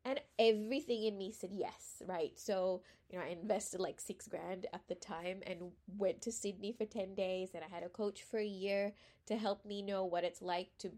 And 0.06 0.20
everything 0.38 1.04
in 1.04 1.18
me 1.18 1.32
said 1.32 1.52
yes, 1.54 2.02
right? 2.06 2.34
So, 2.36 2.82
you 3.10 3.18
know, 3.18 3.24
I 3.24 3.30
invested 3.30 3.80
like 3.80 4.02
six 4.02 4.28
grand 4.28 4.68
at 4.74 4.86
the 4.90 4.96
time 4.96 5.42
and 5.48 5.72
went 5.98 6.22
to 6.24 6.32
Sydney 6.32 6.74
for 6.74 6.86
10 6.86 7.16
days. 7.16 7.52
And 7.56 7.64
I 7.64 7.74
had 7.74 7.84
a 7.84 7.90
coach 7.90 8.24
for 8.24 8.38
a 8.38 8.46
year 8.46 8.92
to 9.28 9.38
help 9.38 9.66
me 9.66 9.82
know 9.82 10.04
what 10.04 10.26
it's 10.26 10.42
like 10.42 10.72
to 10.80 10.92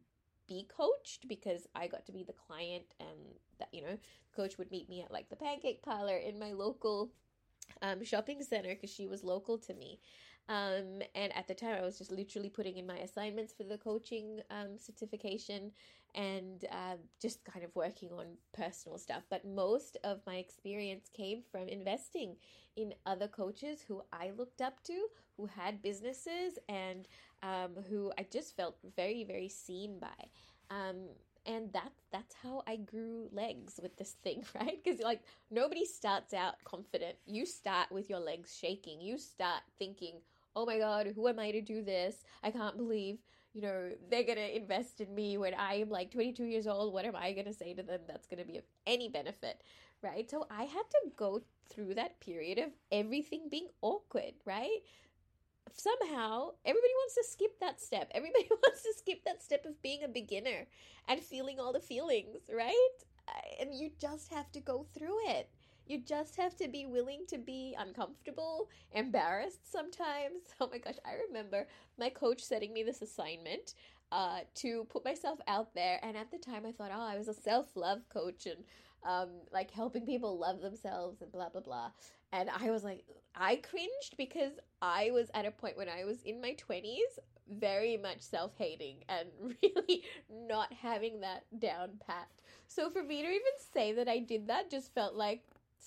be 0.47 0.67
coached 0.75 1.27
because 1.27 1.67
I 1.75 1.87
got 1.87 2.05
to 2.05 2.11
be 2.11 2.23
the 2.23 2.33
client 2.33 2.85
and 2.99 3.39
that 3.59 3.69
you 3.71 3.81
know 3.81 3.97
coach 4.35 4.57
would 4.57 4.71
meet 4.71 4.89
me 4.89 5.01
at 5.01 5.11
like 5.11 5.29
the 5.29 5.35
pancake 5.35 5.81
parlor 5.81 6.17
in 6.17 6.39
my 6.39 6.51
local 6.51 7.11
um, 7.81 8.03
shopping 8.03 8.41
center 8.43 8.69
because 8.69 8.89
she 8.89 9.07
was 9.07 9.23
local 9.23 9.57
to 9.59 9.73
me. 9.73 9.99
Um, 10.47 11.01
and 11.15 11.35
at 11.35 11.47
the 11.47 11.55
time 11.55 11.75
I 11.79 11.81
was 11.81 11.97
just 11.97 12.11
literally 12.11 12.49
putting 12.49 12.77
in 12.77 12.85
my 12.85 12.97
assignments 12.97 13.53
for 13.53 13.63
the 13.63 13.77
coaching 13.77 14.41
um, 14.51 14.77
certification 14.77 15.71
and 16.15 16.65
uh, 16.71 16.95
just 17.21 17.43
kind 17.45 17.63
of 17.63 17.75
working 17.75 18.09
on 18.11 18.25
personal 18.53 18.97
stuff 18.97 19.23
but 19.29 19.45
most 19.45 19.97
of 20.03 20.21
my 20.25 20.35
experience 20.37 21.09
came 21.13 21.41
from 21.51 21.67
investing 21.67 22.35
in 22.75 22.93
other 23.05 23.27
coaches 23.27 23.83
who 23.87 24.01
I 24.11 24.31
looked 24.37 24.61
up 24.61 24.81
to 24.85 25.07
who 25.37 25.47
had 25.47 25.81
businesses 25.81 26.57
and 26.69 27.07
um, 27.43 27.71
who 27.89 28.11
I 28.17 28.25
just 28.31 28.55
felt 28.55 28.77
very, 28.95 29.23
very 29.23 29.49
seen 29.49 29.99
by. 29.99 30.29
Um, 30.69 31.09
and 31.45 31.71
that's 31.73 32.05
that's 32.11 32.35
how 32.41 32.63
I 32.65 32.77
grew 32.77 33.29
legs 33.31 33.79
with 33.81 33.95
this 33.97 34.13
thing, 34.23 34.43
right? 34.55 34.79
Because 34.83 34.99
like 35.01 35.21
nobody 35.51 35.85
starts 35.85 36.33
out 36.33 36.55
confident. 36.63 37.17
You 37.25 37.45
start 37.45 37.91
with 37.91 38.09
your 38.09 38.19
legs 38.19 38.55
shaking. 38.57 38.99
You 38.99 39.17
start 39.19 39.61
thinking, 39.77 40.21
"Oh 40.55 40.65
my 40.65 40.79
god, 40.79 41.13
who 41.15 41.27
am 41.27 41.39
I 41.39 41.51
to 41.51 41.61
do 41.61 41.83
this? 41.83 42.23
I 42.43 42.51
can't 42.51 42.77
believe." 42.77 43.19
You 43.55 43.61
know, 43.61 43.91
they're 44.11 44.23
gonna 44.23 44.41
invest 44.53 45.01
in 45.01 45.15
me 45.15 45.37
when 45.37 45.53
I 45.55 45.75
am 45.75 45.89
like 45.89 46.11
22 46.11 46.43
years 46.43 46.67
old. 46.67 46.93
What 46.93 47.05
am 47.05 47.15
I 47.15 47.31
gonna 47.31 47.53
say 47.53 47.73
to 47.73 47.83
them 47.83 48.01
that's 48.07 48.27
gonna 48.27 48.45
be 48.45 48.57
of 48.57 48.65
any 48.85 49.09
benefit? 49.09 49.63
right? 50.01 50.29
So 50.29 50.45
I 50.51 50.63
had 50.65 50.83
to 50.91 51.11
go 51.15 51.41
through 51.69 51.95
that 51.95 52.19
period 52.19 52.59
of 52.59 52.69
everything 52.91 53.47
being 53.49 53.69
awkward, 53.81 54.33
right? 54.45 54.79
somehow 55.73 56.51
everybody 56.65 56.93
wants 56.95 57.15
to 57.15 57.23
skip 57.29 57.59
that 57.59 57.81
step. 57.81 58.11
Everybody 58.15 58.47
wants 58.49 58.83
to 58.83 58.93
skip 58.97 59.23
that 59.25 59.43
step 59.43 59.65
of 59.65 59.81
being 59.81 60.03
a 60.03 60.07
beginner 60.07 60.67
and 61.07 61.19
feeling 61.21 61.59
all 61.59 61.73
the 61.73 61.79
feelings, 61.79 62.49
right? 62.53 62.89
And 63.59 63.73
you 63.73 63.91
just 63.99 64.31
have 64.33 64.51
to 64.53 64.59
go 64.59 64.85
through 64.93 65.17
it. 65.27 65.49
You 65.85 65.99
just 66.01 66.35
have 66.37 66.55
to 66.57 66.67
be 66.67 66.85
willing 66.85 67.25
to 67.29 67.37
be 67.37 67.75
uncomfortable, 67.77 68.69
embarrassed 68.91 69.71
sometimes. 69.71 70.41
Oh 70.59 70.69
my 70.71 70.77
gosh, 70.79 70.95
I 71.05 71.13
remember 71.27 71.67
my 71.99 72.09
coach 72.09 72.41
setting 72.41 72.73
me 72.73 72.83
this 72.83 73.01
assignment 73.01 73.73
uh, 74.11 74.39
to 74.55 74.85
put 74.89 75.03
myself 75.05 75.39
out 75.47 75.73
there. 75.75 75.99
And 76.03 76.17
at 76.17 76.31
the 76.31 76.37
time, 76.37 76.65
I 76.65 76.71
thought, 76.71 76.91
oh, 76.93 77.01
I 77.01 77.17
was 77.17 77.27
a 77.27 77.33
self 77.33 77.75
love 77.75 78.07
coach 78.09 78.45
and 78.47 78.63
um, 79.05 79.29
like 79.51 79.71
helping 79.71 80.05
people 80.05 80.37
love 80.37 80.61
themselves 80.61 81.21
and 81.21 81.31
blah, 81.31 81.49
blah, 81.49 81.61
blah. 81.61 81.91
And 82.31 82.49
I 82.49 82.71
was 82.71 82.83
like, 82.83 83.03
I 83.35 83.57
cringed 83.57 84.15
because 84.17 84.53
I 84.81 85.11
was 85.11 85.29
at 85.33 85.45
a 85.45 85.51
point 85.51 85.77
when 85.77 85.89
I 85.89 86.03
was 86.05 86.23
in 86.23 86.41
my 86.41 86.55
20s, 86.55 87.19
very 87.49 87.97
much 87.97 88.21
self 88.21 88.53
hating 88.57 88.97
and 89.07 89.27
really 89.63 90.03
not 90.31 90.73
having 90.73 91.21
that 91.21 91.43
down 91.59 91.91
pat. 92.05 92.27
So 92.67 92.89
for 92.89 93.03
me 93.03 93.21
to 93.21 93.27
even 93.27 93.41
say 93.73 93.93
that 93.93 94.07
I 94.07 94.19
did 94.19 94.47
that 94.47 94.71
just 94.71 94.93
felt 94.93 95.13
like 95.13 95.43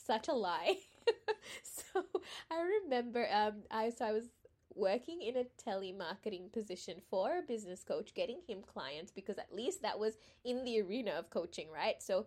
such 0.06 0.28
a 0.28 0.32
lie. 0.32 0.76
so 1.62 2.04
I 2.50 2.80
remember 2.82 3.26
um 3.32 3.62
I 3.70 3.90
so 3.90 4.04
I 4.06 4.12
was 4.12 4.30
working 4.74 5.22
in 5.22 5.36
a 5.36 5.44
telemarketing 5.68 6.52
position 6.52 7.00
for 7.10 7.38
a 7.38 7.42
business 7.42 7.82
coach, 7.82 8.14
getting 8.14 8.40
him 8.46 8.62
clients 8.62 9.10
because 9.10 9.38
at 9.38 9.52
least 9.52 9.82
that 9.82 9.98
was 9.98 10.14
in 10.44 10.64
the 10.64 10.80
arena 10.80 11.10
of 11.12 11.30
coaching, 11.30 11.68
right? 11.74 12.00
So 12.00 12.26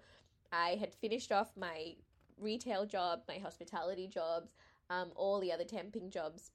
I 0.51 0.78
had 0.80 0.94
finished 0.94 1.32
off 1.32 1.51
my 1.56 1.96
retail 2.38 2.86
job, 2.86 3.22
my 3.28 3.38
hospitality 3.38 4.08
jobs, 4.08 4.51
um, 4.90 5.12
all 5.16 5.40
the 5.40 5.51
other 5.51 5.63
temping 5.63 6.12
jobs. 6.12 6.51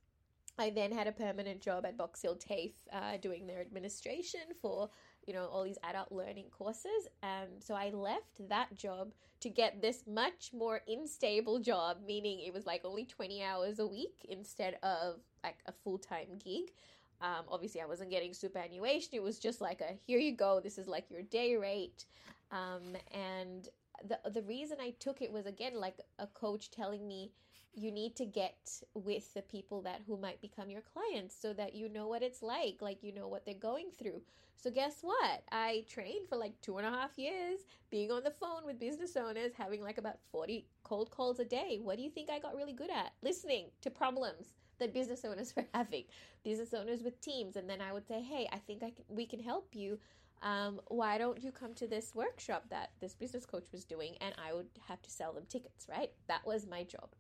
I 0.59 0.71
then 0.71 0.93
had 0.93 1.07
a 1.07 1.13
permanent 1.13 1.61
job 1.61 1.85
at 1.85 1.97
Box 1.97 2.23
Hill 2.23 2.37
TAFE 2.37 2.75
uh, 2.93 3.17
doing 3.19 3.47
their 3.47 3.61
administration 3.61 4.41
for 4.61 4.91
you 5.27 5.35
know 5.35 5.47
all 5.47 5.65
these 5.65 5.79
adult 5.83 6.11
learning 6.13 6.47
courses. 6.51 7.09
And 7.23 7.49
so 7.61 7.75
i 7.75 7.91
left 7.91 8.49
that 8.49 8.75
job 8.75 9.13
to 9.41 9.51
get 9.51 9.83
this 9.83 10.05
much 10.07 10.51
more 10.53 10.81
unstable 10.89 11.59
job 11.59 11.99
meaning 12.07 12.41
it 12.41 12.53
was 12.55 12.65
like 12.67 12.83
only 12.85 13.05
20 13.05 13.43
hours 13.43 13.79
a 13.79 13.87
week 13.87 14.25
instead 14.29 14.79
of 14.83 15.21
like 15.45 15.59
a 15.67 15.73
full-time 15.73 16.39
gig. 16.43 16.73
Um, 17.21 17.45
obviously 17.49 17.81
i 17.81 17.87
wasn't 17.87 18.11
getting 18.11 18.33
superannuation. 18.35 19.11
It 19.13 19.23
was 19.23 19.39
just 19.39 19.61
like 19.61 19.81
a 19.81 19.95
here 20.07 20.19
you 20.19 20.33
go. 20.37 20.61
This 20.61 20.79
is 20.79 20.87
like 20.87 21.11
your 21.11 21.23
day 21.23 21.57
rate. 21.57 22.05
Um, 22.51 22.97
and 23.13 23.69
the 24.07 24.19
the 24.31 24.43
reason 24.43 24.77
i 24.81 24.91
took 25.01 25.23
it 25.23 25.33
was 25.33 25.47
again 25.47 25.75
like 25.75 25.99
a 26.19 26.27
coach 26.27 26.71
telling 26.71 27.09
me 27.09 27.33
you 27.77 27.93
need 27.93 28.17
to 28.17 28.25
get 28.25 28.57
with 28.95 29.33
the 29.35 29.43
people 29.43 29.83
that 29.83 30.01
who 30.07 30.17
might 30.17 30.41
become 30.41 30.71
your 30.71 30.81
clients 30.81 31.37
so 31.39 31.53
that 31.53 31.75
you 31.75 31.91
know 31.91 32.09
what 32.09 32.23
it's 32.23 32.43
like 32.43 32.79
like 32.81 33.03
you 33.03 33.13
know 33.13 33.29
what 33.29 33.45
they're 33.45 33.55
going 33.55 33.91
through. 33.97 34.23
So 34.57 34.71
guess 34.71 35.01
what? 35.03 35.43
I 35.53 35.85
trained 35.87 36.27
for 36.29 36.37
like 36.37 36.59
two 36.63 36.79
and 36.79 36.87
a 36.87 36.91
half 36.91 37.19
years 37.19 37.61
being 37.91 38.11
on 38.11 38.25
the 38.25 38.31
phone 38.31 38.65
with 38.65 38.81
business 38.81 39.15
owners 39.15 39.53
having 39.57 39.83
like 39.83 39.99
about 39.99 40.17
40 40.33 40.67
cold 40.83 41.11
calls 41.11 41.39
a 41.39 41.45
day. 41.45 41.79
What 41.83 41.99
do 41.99 42.03
you 42.03 42.09
think 42.09 42.31
i 42.31 42.39
got 42.39 42.57
really 42.57 42.73
good 42.73 42.91
at? 42.91 43.13
Listening 43.23 43.67
to 43.83 43.91
problems 43.91 44.47
that 44.79 44.95
business 44.95 45.25
owners 45.27 45.55
were 45.57 45.67
having. 45.75 46.05
Business 46.43 46.73
owners 46.73 47.03
with 47.03 47.21
teams. 47.21 47.57
And 47.57 47.69
then 47.69 47.83
i 47.83 47.93
would 47.93 48.09
say 48.09 48.23
hey 48.23 48.49
i 48.51 48.59
think 48.59 48.83
i 48.83 48.91
can 48.91 49.05
we 49.09 49.27
can 49.27 49.41
help 49.41 49.69
you. 49.75 49.99
Um, 50.43 50.81
why 50.89 51.19
don't 51.19 51.43
you 51.43 51.51
come 51.51 51.75
to 51.75 51.87
this 51.87 52.15
workshop 52.15 52.65
that 52.71 52.91
this 53.01 53.15
business 53.15 53.45
coach 53.45 53.67
was 53.71 53.85
doing? 53.85 54.15
And 54.23 54.35
i 54.43 54.55
would 54.55 54.69
have 54.89 55.03
to 55.03 55.11
sell 55.11 55.35
them 55.35 55.45
tickets 55.47 55.87
right? 55.91 56.13
That 56.29 56.47
was 56.47 56.67
my 56.67 56.83
job 56.83 57.11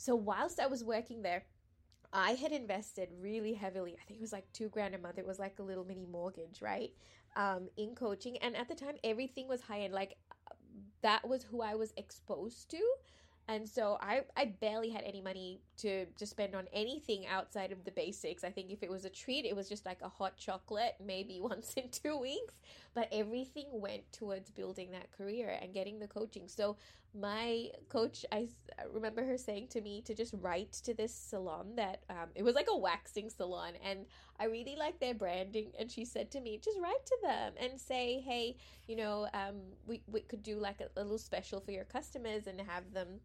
so 0.00 0.14
whilst 0.14 0.58
I 0.58 0.66
was 0.66 0.82
working 0.82 1.20
there, 1.20 1.44
I 2.10 2.30
had 2.30 2.52
invested 2.52 3.10
really 3.20 3.52
heavily. 3.52 3.98
I 4.00 4.04
think 4.06 4.18
it 4.18 4.22
was 4.22 4.32
like 4.32 4.50
two 4.54 4.70
grand 4.70 4.94
a 4.94 4.98
month. 4.98 5.18
It 5.18 5.26
was 5.26 5.38
like 5.38 5.58
a 5.58 5.62
little 5.62 5.84
mini 5.84 6.06
mortgage, 6.10 6.62
right? 6.62 6.90
Um, 7.36 7.68
in 7.76 7.94
coaching. 7.94 8.38
And 8.38 8.56
at 8.56 8.66
the 8.66 8.74
time, 8.74 8.94
everything 9.04 9.46
was 9.46 9.60
high 9.60 9.80
end. 9.80 9.92
Like 9.92 10.16
that 11.02 11.28
was 11.28 11.42
who 11.42 11.60
I 11.60 11.74
was 11.74 11.92
exposed 11.98 12.70
to. 12.70 12.80
And 13.46 13.68
so 13.68 13.98
I, 14.00 14.22
I 14.38 14.54
barely 14.60 14.88
had 14.88 15.02
any 15.02 15.20
money 15.20 15.60
to, 15.78 16.06
to 16.06 16.24
spend 16.24 16.54
on 16.54 16.66
anything 16.72 17.26
outside 17.26 17.70
of 17.70 17.84
the 17.84 17.90
basics. 17.90 18.42
I 18.42 18.50
think 18.50 18.70
if 18.70 18.82
it 18.82 18.88
was 18.88 19.04
a 19.04 19.10
treat, 19.10 19.44
it 19.44 19.54
was 19.54 19.68
just 19.68 19.84
like 19.84 20.00
a 20.00 20.08
hot 20.08 20.38
chocolate, 20.38 20.94
maybe 21.04 21.40
once 21.42 21.74
in 21.74 21.90
two 21.90 22.16
weeks. 22.16 22.54
But 22.94 23.08
everything 23.12 23.66
went 23.70 24.10
towards 24.12 24.50
building 24.50 24.92
that 24.92 25.12
career 25.12 25.58
and 25.60 25.74
getting 25.74 25.98
the 25.98 26.06
coaching. 26.08 26.48
So 26.48 26.78
my 27.18 27.70
coach, 27.88 28.24
I 28.30 28.48
remember 28.92 29.24
her 29.24 29.36
saying 29.36 29.68
to 29.68 29.80
me 29.80 30.00
to 30.02 30.14
just 30.14 30.34
write 30.40 30.72
to 30.84 30.94
this 30.94 31.14
salon 31.14 31.74
that 31.76 32.02
um, 32.08 32.28
it 32.34 32.42
was 32.42 32.54
like 32.54 32.68
a 32.70 32.76
waxing 32.76 33.30
salon. 33.30 33.72
And 33.84 34.06
I 34.38 34.44
really 34.44 34.76
like 34.76 35.00
their 35.00 35.14
branding. 35.14 35.72
And 35.78 35.90
she 35.90 36.04
said 36.04 36.30
to 36.32 36.40
me, 36.40 36.60
just 36.62 36.78
write 36.78 37.04
to 37.06 37.18
them 37.22 37.54
and 37.60 37.80
say, 37.80 38.20
hey, 38.20 38.56
you 38.86 38.96
know, 38.96 39.28
um, 39.34 39.56
we, 39.86 40.02
we 40.06 40.20
could 40.20 40.42
do 40.42 40.56
like 40.56 40.80
a, 40.80 41.00
a 41.00 41.02
little 41.02 41.18
special 41.18 41.60
for 41.60 41.72
your 41.72 41.84
customers 41.84 42.46
and 42.46 42.60
have 42.60 42.92
them 42.92 43.20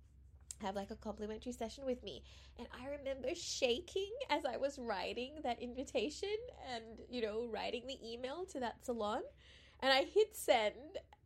have 0.62 0.76
like 0.76 0.90
a 0.90 0.96
complimentary 0.96 1.52
session 1.52 1.86
with 1.86 2.02
me. 2.04 2.24
And 2.58 2.68
I 2.82 2.90
remember 2.90 3.36
shaking 3.36 4.12
as 4.30 4.46
I 4.46 4.58
was 4.58 4.80
writing 4.80 5.34
that 5.44 5.62
invitation 5.62 6.30
and, 6.74 6.84
you 7.10 7.22
know, 7.22 7.48
writing 7.52 7.84
the 7.88 7.98
email 8.04 8.46
to 8.46 8.60
that 8.62 8.84
salon. 8.84 9.22
And 9.82 9.92
I 9.92 10.04
hit 10.04 10.36
send. 10.36 10.74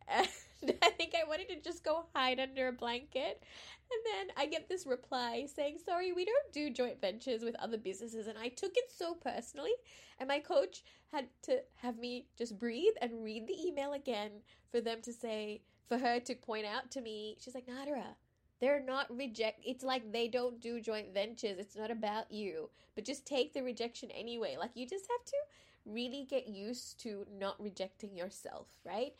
I 0.81 0.89
think 0.91 1.13
I 1.15 1.27
wanted 1.27 1.49
to 1.49 1.61
just 1.61 1.83
go 1.83 2.05
hide 2.13 2.39
under 2.39 2.67
a 2.67 2.73
blanket. 2.73 3.43
And 3.91 4.01
then 4.05 4.35
I 4.37 4.45
get 4.45 4.69
this 4.69 4.85
reply 4.85 5.47
saying, 5.53 5.77
Sorry, 5.83 6.11
we 6.11 6.25
don't 6.25 6.53
do 6.53 6.69
joint 6.69 7.01
ventures 7.01 7.43
with 7.43 7.55
other 7.55 7.77
businesses. 7.77 8.27
And 8.27 8.37
I 8.37 8.49
took 8.49 8.71
it 8.75 8.91
so 8.95 9.15
personally. 9.15 9.73
And 10.19 10.27
my 10.27 10.39
coach 10.39 10.83
had 11.11 11.27
to 11.43 11.61
have 11.75 11.97
me 11.97 12.27
just 12.37 12.59
breathe 12.59 12.93
and 13.01 13.23
read 13.23 13.47
the 13.47 13.59
email 13.67 13.93
again 13.93 14.31
for 14.71 14.81
them 14.81 15.01
to 15.03 15.13
say, 15.13 15.61
for 15.87 15.97
her 15.97 16.19
to 16.19 16.35
point 16.35 16.65
out 16.65 16.91
to 16.91 17.01
me, 17.01 17.37
she's 17.39 17.55
like, 17.55 17.65
Nadhira, 17.65 18.15
they're 18.59 18.83
not 18.83 19.15
reject 19.15 19.61
it's 19.65 19.83
like 19.83 20.11
they 20.11 20.27
don't 20.27 20.59
do 20.59 20.81
joint 20.81 21.13
ventures 21.13 21.57
it's 21.57 21.75
not 21.75 21.91
about 21.91 22.31
you 22.31 22.69
but 22.95 23.05
just 23.05 23.25
take 23.25 23.53
the 23.53 23.63
rejection 23.63 24.09
anyway 24.11 24.55
like 24.59 24.71
you 24.73 24.85
just 24.87 25.07
have 25.09 25.25
to 25.25 25.37
really 25.85 26.27
get 26.29 26.47
used 26.47 26.99
to 26.99 27.25
not 27.39 27.55
rejecting 27.59 28.15
yourself 28.15 28.67
right 28.85 29.13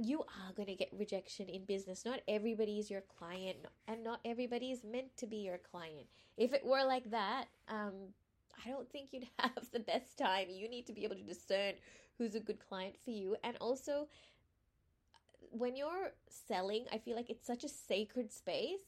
you 0.00 0.20
are 0.20 0.52
going 0.56 0.66
to 0.66 0.74
get 0.74 0.88
rejection 0.98 1.48
in 1.48 1.64
business 1.64 2.04
not 2.04 2.20
everybody 2.26 2.78
is 2.78 2.90
your 2.90 3.02
client 3.18 3.56
and 3.86 4.02
not 4.02 4.20
everybody 4.24 4.70
is 4.70 4.82
meant 4.82 5.14
to 5.16 5.26
be 5.26 5.36
your 5.36 5.58
client 5.58 6.06
if 6.36 6.52
it 6.52 6.64
were 6.64 6.84
like 6.84 7.10
that 7.10 7.46
um 7.68 7.92
I 8.64 8.70
don't 8.70 8.90
think 8.90 9.08
you'd 9.12 9.26
have 9.38 9.70
the 9.72 9.80
best 9.80 10.16
time. 10.16 10.46
You 10.48 10.68
need 10.68 10.86
to 10.86 10.92
be 10.92 11.04
able 11.04 11.16
to 11.16 11.22
discern 11.22 11.74
who's 12.18 12.34
a 12.34 12.40
good 12.40 12.58
client 12.60 12.94
for 13.04 13.10
you 13.10 13.36
and 13.44 13.56
also 13.60 14.08
when 15.50 15.76
you're 15.76 16.12
selling, 16.28 16.86
I 16.92 16.98
feel 16.98 17.14
like 17.16 17.30
it's 17.30 17.46
such 17.46 17.64
a 17.64 17.68
sacred 17.68 18.32
space. 18.32 18.80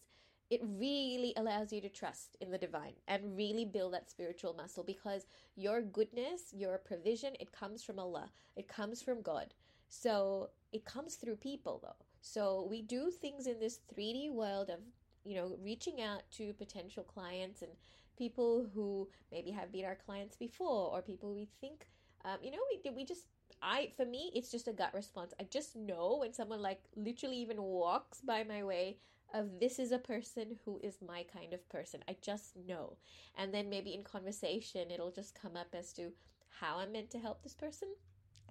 It 0.49 0.61
really 0.65 1.33
allows 1.37 1.73
you 1.73 1.81
to 1.81 1.89
trust 1.89 2.37
in 2.41 2.51
the 2.51 2.59
divine 2.59 2.95
and 3.09 3.37
really 3.37 3.65
build 3.65 3.95
that 3.95 4.11
spiritual 4.11 4.55
muscle 4.55 4.85
because 4.85 5.27
your 5.57 5.83
goodness, 5.83 6.53
your 6.53 6.79
provision, 6.79 7.35
it 7.41 7.53
comes 7.53 7.83
from 7.83 7.99
Allah. 7.99 8.31
It 8.57 8.69
comes 8.69 9.03
from 9.03 9.23
God. 9.23 9.55
So 9.89 10.51
it 10.73 10.85
comes 10.85 11.15
through 11.15 11.37
people 11.37 11.81
though. 11.83 12.05
So 12.21 12.67
we 12.69 12.83
do 12.83 13.11
things 13.11 13.47
in 13.47 13.61
this 13.61 13.81
3D 13.95 14.33
world 14.33 14.69
of, 14.71 14.81
you 15.25 15.37
know, 15.37 15.57
reaching 15.63 16.01
out 16.03 16.23
to 16.33 16.53
potential 16.55 17.05
clients 17.05 17.63
and 17.63 17.71
people 18.19 18.67
who 18.75 19.09
maybe 19.31 19.51
have 19.51 19.73
been 19.73 19.85
our 19.85 19.95
clients 19.95 20.37
before 20.37 20.91
or 20.91 21.03
people 21.03 21.35
we 21.35 21.49
think 21.61 21.87
um, 22.27 22.39
you 22.43 22.51
know, 22.51 22.59
we 22.71 22.91
we 22.91 23.05
just 23.05 23.27
I 23.63 23.93
for 23.97 24.05
me 24.05 24.33
it's 24.35 24.51
just 24.51 24.69
a 24.69 24.73
gut 24.73 24.93
response. 24.93 25.33
I 25.41 25.45
just 25.45 25.77
know 25.77 26.19
when 26.21 26.33
someone 26.33 26.61
like 26.61 26.83
literally 26.97 27.37
even 27.37 27.63
walks 27.63 28.21
by 28.21 28.43
my 28.43 28.65
way 28.65 28.99
of 29.33 29.61
this 29.61 29.79
is 29.79 29.93
a 29.93 29.99
person 29.99 30.59
who 30.65 30.81
is 30.83 30.99
my 31.07 31.25
kind 31.33 31.53
of 31.55 31.67
person. 31.69 32.01
I 32.09 32.17
just 32.21 32.57
know. 32.57 32.97
And 33.37 33.55
then 33.55 33.71
maybe 33.71 33.95
in 33.95 34.03
conversation 34.03 34.91
it'll 34.91 35.13
just 35.13 35.41
come 35.41 35.57
up 35.57 35.69
as 35.73 35.93
to 35.95 36.13
how 36.61 36.79
I'm 36.79 36.93
meant 36.93 37.11
to 37.11 37.19
help 37.19 37.43
this 37.43 37.55
person. 37.55 37.89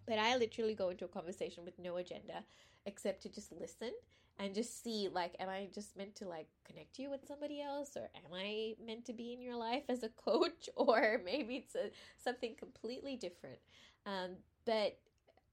But 0.07 0.19
I 0.19 0.35
literally 0.37 0.75
go 0.75 0.89
into 0.89 1.05
a 1.05 1.09
conversation 1.09 1.65
with 1.65 1.79
no 1.79 1.97
agenda 1.97 2.43
except 2.85 3.23
to 3.23 3.29
just 3.29 3.51
listen 3.51 3.91
and 4.37 4.53
just 4.53 4.83
see 4.83 5.09
like 5.11 5.35
am 5.39 5.49
I 5.49 5.67
just 5.73 5.97
meant 5.97 6.15
to 6.17 6.27
like 6.27 6.47
connect 6.67 6.99
you 6.99 7.09
with 7.09 7.21
somebody 7.27 7.61
else 7.61 7.95
or 7.95 8.09
am 8.15 8.33
I 8.33 8.75
meant 8.85 9.05
to 9.05 9.13
be 9.13 9.33
in 9.33 9.41
your 9.41 9.55
life 9.55 9.83
as 9.89 10.03
a 10.03 10.09
coach 10.09 10.69
or 10.75 11.21
maybe 11.23 11.55
it's 11.55 11.75
a, 11.75 11.91
something 12.17 12.55
completely 12.57 13.15
different. 13.15 13.59
Um, 14.05 14.31
but 14.65 14.97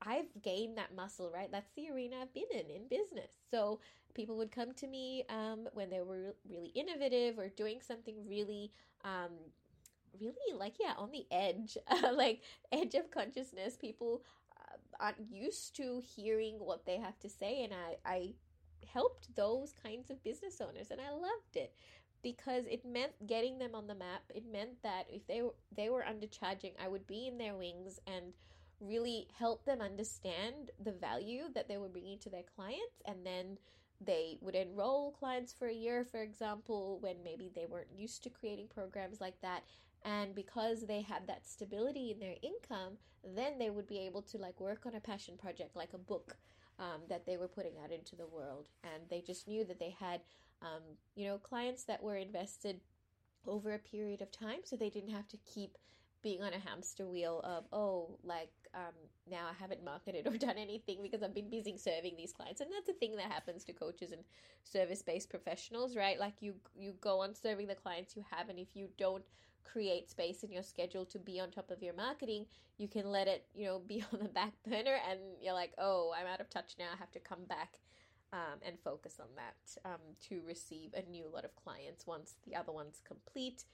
I've 0.04 0.42
gained 0.42 0.76
that 0.78 0.94
muscle, 0.94 1.30
right? 1.32 1.50
That's 1.50 1.71
the 1.76 1.90
arena 1.90 2.16
I've 2.23 2.35
been 2.35 2.50
in 2.52 2.71
in 2.71 2.88
business. 2.88 3.30
So 3.50 3.80
people 4.14 4.37
would 4.38 4.50
come 4.50 4.73
to 4.75 4.87
me 4.87 5.25
um, 5.28 5.68
when 5.73 5.90
they 5.90 6.00
were 6.00 6.35
really 6.49 6.68
innovative 6.68 7.38
or 7.38 7.49
doing 7.49 7.80
something 7.80 8.16
really, 8.26 8.73
um, 9.04 9.30
really 10.21 10.59
like, 10.59 10.75
yeah, 10.80 10.94
on 10.99 11.11
the 11.12 11.26
edge, 11.30 11.76
like 12.14 12.42
edge 12.73 12.94
of 12.94 13.11
consciousness. 13.11 13.76
People 13.76 14.23
aren't 15.00 15.30
used 15.30 15.76
to 15.76 16.02
hearing 16.16 16.56
what 16.58 16.86
they 16.86 16.98
have 16.98 17.18
to 17.20 17.28
say. 17.28 17.64
And 17.64 17.72
I, 17.72 17.96
I 18.04 18.34
helped 18.92 19.34
those 19.34 19.72
kinds 19.82 20.10
of 20.10 20.22
business 20.22 20.60
owners 20.60 20.90
and 20.90 21.00
I 21.00 21.10
loved 21.10 21.56
it 21.56 21.74
because 22.22 22.64
it 22.66 22.84
meant 22.84 23.12
getting 23.26 23.58
them 23.58 23.74
on 23.74 23.86
the 23.86 23.94
map. 23.94 24.22
It 24.34 24.44
meant 24.50 24.82
that 24.82 25.06
if 25.10 25.26
they 25.26 25.42
were, 25.42 25.54
they 25.76 25.88
were 25.88 26.04
undercharging, 26.04 26.72
I 26.82 26.88
would 26.88 27.06
be 27.06 27.26
in 27.26 27.38
their 27.38 27.56
wings 27.56 27.98
and 28.06 28.32
really 28.80 29.28
help 29.38 29.64
them 29.64 29.80
understand 29.80 30.70
the 30.82 30.92
value 30.92 31.44
that 31.54 31.68
they 31.68 31.78
were 31.78 31.88
bringing 31.88 32.18
to 32.18 32.30
their 32.30 32.42
clients 32.56 33.02
and 33.06 33.24
then 33.24 33.58
they 34.04 34.38
would 34.40 34.54
enroll 34.54 35.12
clients 35.12 35.52
for 35.52 35.68
a 35.68 35.74
year, 35.74 36.04
for 36.04 36.22
example, 36.22 36.98
when 37.00 37.22
maybe 37.22 37.50
they 37.54 37.66
weren't 37.66 37.92
used 37.94 38.22
to 38.24 38.30
creating 38.30 38.66
programs 38.66 39.20
like 39.20 39.40
that. 39.42 39.62
And 40.04 40.35
because 40.35 40.87
they 40.87 41.00
had 41.02 41.26
that 41.26 41.47
stability 41.47 42.11
in 42.11 42.18
their 42.18 42.35
income, 42.42 42.99
then 43.25 43.59
they 43.59 43.71
would 43.71 43.87
be 43.87 43.99
able 44.00 44.23
to 44.23 44.38
like 44.38 44.61
work 44.61 44.85
on 44.87 44.94
a 44.94 45.00
passion 45.00 45.37
project, 45.37 45.76
like 45.76 45.92
a 45.94 45.99
book 45.99 46.37
um, 46.78 47.02
that 47.09 47.25
they 47.26 47.37
were 47.37 47.49
putting 47.49 47.75
out 47.82 47.92
into 47.92 48.16
the 48.16 48.26
world. 48.26 48.68
And 48.82 49.04
they 49.09 49.21
just 49.21 49.47
knew 49.47 49.64
that 49.64 49.78
they 49.78 49.94
had, 49.99 50.21
um, 50.61 50.82
you 51.14 51.26
know, 51.26 51.38
clients 51.38 51.85
that 51.85 52.02
were 52.02 52.16
invested 52.16 52.80
over 53.47 53.73
a 53.73 53.78
period 53.78 54.23
of 54.23 54.30
time, 54.30 54.61
so 54.64 54.76
they 54.76 54.90
didn't 54.90 55.11
have 55.11 55.28
to 55.28 55.37
keep 55.52 55.76
being 56.22 56.42
on 56.42 56.52
a 56.52 56.58
hamster 56.58 57.06
wheel 57.06 57.40
of 57.44 57.64
oh 57.72 58.18
like 58.22 58.50
um, 58.74 58.94
now 59.30 59.46
i 59.48 59.52
haven't 59.60 59.84
marketed 59.84 60.26
or 60.26 60.36
done 60.38 60.56
anything 60.56 60.98
because 61.02 61.22
i've 61.22 61.34
been 61.34 61.50
busy 61.50 61.76
serving 61.76 62.14
these 62.16 62.32
clients. 62.32 62.60
And 62.60 62.70
that's 62.74 62.88
a 62.88 62.98
thing 62.98 63.16
that 63.16 63.30
happens 63.30 63.64
to 63.64 63.72
coaches 63.72 64.12
and 64.12 64.22
service-based 64.64 65.28
professionals 65.28 65.96
right? 65.96 66.18
Like 66.18 66.34
you 66.40 66.54
you 66.76 66.94
go 67.00 67.20
on 67.20 67.34
serving 67.34 67.66
the 67.66 67.74
clients 67.74 68.16
you 68.16 68.24
have 68.30 68.48
and 68.48 68.58
if 68.58 68.68
you 68.74 68.88
don't 68.98 69.24
create 69.64 70.10
space 70.10 70.42
in 70.42 70.50
your 70.50 70.62
schedule 70.62 71.06
to 71.06 71.18
be 71.18 71.38
on 71.40 71.50
top 71.50 71.70
of 71.70 71.82
your 71.82 71.94
marketing 71.94 72.46
you 72.78 72.88
can 72.88 73.06
let 73.06 73.28
it 73.28 73.46
you 73.54 73.64
know 73.64 73.78
be 73.86 74.04
on 74.12 74.18
the 74.20 74.28
back 74.28 74.52
burner 74.68 74.98
and 75.08 75.20
you're 75.40 75.54
like 75.54 75.72
oh 75.78 76.12
i'm 76.18 76.26
out 76.26 76.40
of 76.40 76.50
touch 76.50 76.74
now. 76.78 76.86
I 76.92 76.98
have 76.98 77.12
to 77.12 77.20
come 77.20 77.44
back 77.48 77.78
um, 78.32 78.58
and 78.66 78.78
focus 78.82 79.20
on 79.20 79.28
that 79.36 79.90
um, 79.90 80.00
to 80.28 80.40
receive 80.46 80.94
a 80.94 81.08
new 81.10 81.26
lot 81.32 81.44
of 81.44 81.54
clients 81.54 82.06
once 82.06 82.36
the 82.46 82.56
other 82.56 82.72
one's 82.72 83.00
complete 83.06 83.64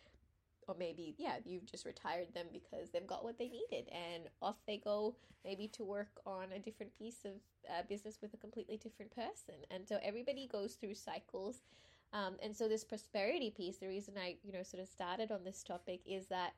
or 0.69 0.77
maybe 0.79 1.15
yeah 1.19 1.37
you've 1.45 1.67
just 1.67 1.85
retired 1.85 2.33
them 2.35 2.47
because 2.53 2.91
they've 2.91 3.07
got 3.07 3.25
what 3.25 3.39
they 3.39 3.49
needed 3.49 3.89
and 3.93 4.25
off 4.43 4.57
they 4.67 4.77
go 4.77 5.15
maybe 5.45 5.69
to 5.69 5.85
work 5.85 6.21
on 6.27 6.53
a 6.55 6.59
different 6.59 6.97
piece 6.99 7.25
of 7.25 7.33
uh, 7.71 7.83
business 7.89 8.19
with 8.21 8.35
a 8.35 8.37
completely 8.37 8.77
different 8.77 9.15
person. 9.15 9.55
And 9.71 9.87
so 9.87 9.99
everybody 10.03 10.49
goes 10.51 10.75
through 10.75 10.95
cycles. 10.95 11.63
Um, 12.13 12.37
and 12.43 12.57
so 12.57 12.69
this 12.69 12.85
prosperity 12.85 13.51
piece 13.55 13.77
the 13.77 13.87
reason 13.87 14.15
i 14.17 14.37
you 14.43 14.51
know 14.51 14.63
sort 14.63 14.83
of 14.83 14.89
started 14.89 15.31
on 15.31 15.45
this 15.45 15.63
topic 15.63 16.01
is 16.07 16.25
that 16.29 16.55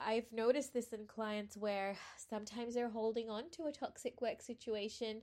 i've 0.00 0.26
noticed 0.32 0.74
this 0.74 0.88
in 0.88 1.06
clients 1.06 1.56
where 1.56 1.96
sometimes 2.28 2.74
they're 2.74 2.88
holding 2.88 3.30
on 3.30 3.48
to 3.50 3.66
a 3.66 3.72
toxic 3.72 4.20
work 4.20 4.42
situation 4.42 5.22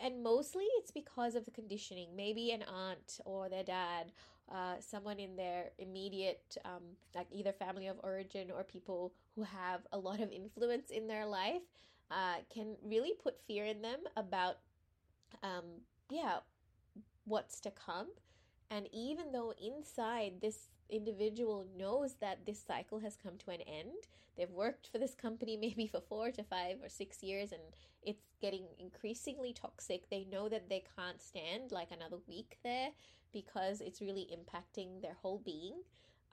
and 0.00 0.22
mostly 0.22 0.64
it's 0.78 0.90
because 0.90 1.34
of 1.34 1.44
the 1.44 1.50
conditioning. 1.50 2.16
Maybe 2.16 2.50
an 2.50 2.62
aunt 2.62 3.20
or 3.24 3.48
their 3.48 3.64
dad 3.64 4.12
uh, 4.50 4.74
someone 4.80 5.18
in 5.18 5.36
their 5.36 5.70
immediate, 5.78 6.56
um, 6.64 6.82
like 7.14 7.26
either 7.30 7.52
family 7.52 7.86
of 7.86 7.96
origin 8.02 8.50
or 8.50 8.64
people 8.64 9.12
who 9.34 9.42
have 9.42 9.80
a 9.92 9.98
lot 9.98 10.20
of 10.20 10.30
influence 10.30 10.90
in 10.90 11.06
their 11.06 11.26
life, 11.26 11.62
uh, 12.10 12.36
can 12.52 12.76
really 12.84 13.12
put 13.22 13.40
fear 13.46 13.64
in 13.64 13.82
them 13.82 14.00
about, 14.16 14.56
um, 15.42 15.64
yeah, 16.10 16.38
what's 17.24 17.60
to 17.60 17.70
come. 17.70 18.08
And 18.70 18.88
even 18.92 19.32
though 19.32 19.54
inside 19.62 20.34
this 20.40 20.68
individual 20.92 21.66
knows 21.76 22.14
that 22.20 22.46
this 22.46 22.62
cycle 22.66 23.00
has 23.00 23.16
come 23.16 23.38
to 23.38 23.50
an 23.50 23.62
end, 23.62 24.06
they've 24.36 24.50
worked 24.50 24.88
for 24.88 24.98
this 24.98 25.14
company 25.14 25.56
maybe 25.56 25.86
for 25.86 26.00
four 26.00 26.30
to 26.30 26.42
five 26.42 26.76
or 26.82 26.88
six 26.88 27.22
years 27.22 27.52
and 27.52 27.62
it's 28.02 28.24
getting 28.40 28.64
increasingly 28.78 29.52
toxic. 29.52 30.08
They 30.10 30.26
know 30.30 30.48
that 30.48 30.68
they 30.68 30.84
can't 30.96 31.20
stand 31.20 31.72
like 31.72 31.88
another 31.90 32.18
week 32.28 32.58
there 32.62 32.90
because 33.32 33.80
it's 33.80 34.00
really 34.00 34.28
impacting 34.32 35.00
their 35.00 35.16
whole 35.22 35.40
being, 35.44 35.74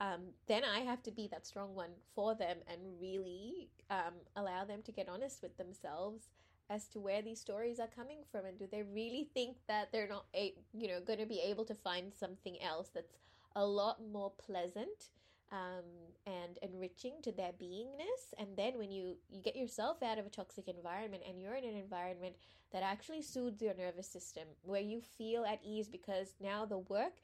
um, 0.00 0.20
then 0.46 0.62
I 0.64 0.80
have 0.80 1.02
to 1.04 1.10
be 1.10 1.28
that 1.28 1.46
strong 1.46 1.74
one 1.74 1.90
for 2.14 2.34
them 2.34 2.56
and 2.66 2.80
really 3.00 3.68
um, 3.90 4.14
allow 4.34 4.64
them 4.64 4.80
to 4.84 4.92
get 4.92 5.08
honest 5.08 5.42
with 5.42 5.56
themselves 5.58 6.30
as 6.70 6.88
to 6.88 7.00
where 7.00 7.20
these 7.20 7.40
stories 7.40 7.78
are 7.78 7.88
coming 7.88 8.18
from. 8.32 8.46
And 8.46 8.58
do 8.58 8.66
they 8.70 8.82
really 8.82 9.28
think 9.34 9.56
that 9.68 9.92
they're 9.92 10.08
not 10.08 10.24
a, 10.34 10.54
you 10.72 10.88
know 10.88 11.00
going 11.00 11.18
to 11.18 11.26
be 11.26 11.40
able 11.44 11.66
to 11.66 11.74
find 11.74 12.12
something 12.18 12.56
else 12.62 12.90
that's 12.94 13.18
a 13.56 13.64
lot 13.64 13.98
more 14.12 14.32
pleasant 14.38 15.10
um, 15.52 15.84
and 16.26 16.58
enriching 16.62 17.14
to 17.22 17.32
their 17.32 17.52
beingness 17.52 18.32
and 18.38 18.56
then 18.56 18.78
when 18.78 18.90
you 18.90 19.16
you 19.28 19.42
get 19.42 19.56
yourself 19.56 20.02
out 20.02 20.18
of 20.18 20.26
a 20.26 20.30
toxic 20.30 20.68
environment 20.68 21.22
and 21.28 21.40
you're 21.40 21.56
in 21.56 21.64
an 21.64 21.76
environment 21.76 22.36
that 22.72 22.82
actually 22.82 23.22
soothes 23.22 23.62
your 23.62 23.74
nervous 23.74 24.06
system, 24.06 24.44
where 24.62 24.80
you 24.80 25.00
feel 25.00 25.44
at 25.44 25.60
ease 25.64 25.88
because 25.88 26.34
now 26.40 26.64
the 26.64 26.78
work 26.78 27.14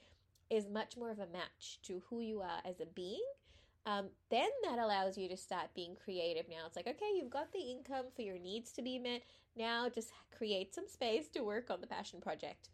is 0.50 0.68
much 0.68 0.96
more 0.96 1.10
of 1.10 1.18
a 1.18 1.26
match 1.32 1.78
to 1.82 2.02
who 2.08 2.20
you 2.20 2.40
are 2.40 2.60
as 2.64 2.80
a 2.80 2.86
being. 2.86 3.24
Um, 3.84 4.06
then 4.30 4.48
that 4.64 4.80
allows 4.80 5.16
you 5.16 5.28
to 5.28 5.36
start 5.36 5.74
being 5.74 5.96
creative. 6.02 6.48
Now 6.48 6.66
it's 6.66 6.74
like, 6.74 6.88
okay, 6.88 7.12
you've 7.14 7.30
got 7.30 7.52
the 7.52 7.60
income 7.60 8.06
for 8.14 8.22
your 8.22 8.38
needs 8.38 8.72
to 8.72 8.82
be 8.82 8.98
met. 8.98 9.22
Now 9.56 9.88
just 9.88 10.10
create 10.36 10.74
some 10.74 10.88
space 10.88 11.28
to 11.30 11.44
work 11.44 11.70
on 11.70 11.80
the 11.80 11.86
passion 11.86 12.20
project, 12.20 12.68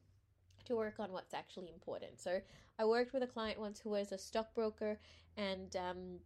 to 0.72 0.76
work 0.76 0.98
on 0.98 1.12
what's 1.12 1.35
actually 1.35 1.70
important. 1.70 2.20
So 2.20 2.40
I 2.78 2.85
worked 2.85 3.12
with 3.12 3.22
a 3.22 3.26
client 3.26 3.61
once 3.61 3.78
who 3.78 3.90
was 3.90 4.11
a 4.11 4.18
stockbroker 4.18 4.98
and 5.37 5.76
um, 5.76 6.18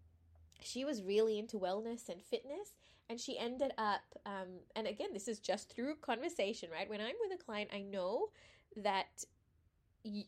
she 0.60 0.84
was 0.84 1.02
really 1.02 1.38
into 1.38 1.58
wellness 1.58 2.08
and 2.08 2.22
fitness 2.22 2.72
and 3.08 3.20
she 3.20 3.38
ended 3.38 3.72
up 3.78 4.02
um, 4.24 4.60
and 4.74 4.86
again 4.86 5.08
this 5.12 5.28
is 5.28 5.38
just 5.38 5.70
through 5.70 5.94
conversation 5.96 6.68
right 6.72 6.88
when 6.88 7.00
i'm 7.00 7.14
with 7.20 7.38
a 7.38 7.42
client 7.42 7.70
i 7.72 7.80
know 7.80 8.28
that 8.76 9.24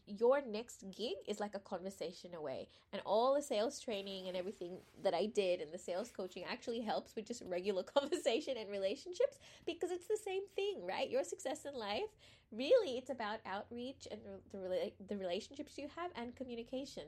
your 0.07 0.41
next 0.47 0.85
gig 0.97 1.15
is 1.27 1.41
like 1.41 1.55
a 1.55 1.61
conversation 1.61 2.35
away 2.35 2.69
and 2.93 3.01
all 3.05 3.35
the 3.35 3.43
sales 3.43 3.81
training 3.81 4.29
and 4.29 4.37
everything 4.37 4.79
that 5.03 5.15
i 5.15 5.27
did 5.27 5.61
and 5.61 5.73
the 5.73 5.79
sales 5.79 6.11
coaching 6.11 6.45
actually 6.51 6.81
helps 6.81 7.15
with 7.15 7.27
just 7.27 7.43
regular 7.47 7.83
conversation 7.99 8.57
and 8.59 8.71
relationships 8.71 9.39
because 9.67 9.91
it's 9.91 10.09
the 10.09 10.19
same 10.25 10.43
thing 10.55 10.81
right 10.87 11.11
your 11.11 11.25
success 11.25 11.65
in 11.65 11.79
life 11.79 12.11
really 12.51 12.99
it's 12.99 13.11
about 13.11 13.39
outreach 13.47 14.09
and 14.11 14.21
the, 14.53 14.59
the, 14.59 14.93
the 15.09 15.17
relationships 15.17 15.79
you 15.79 15.89
have 15.97 16.11
and 16.17 16.35
communication 16.35 17.05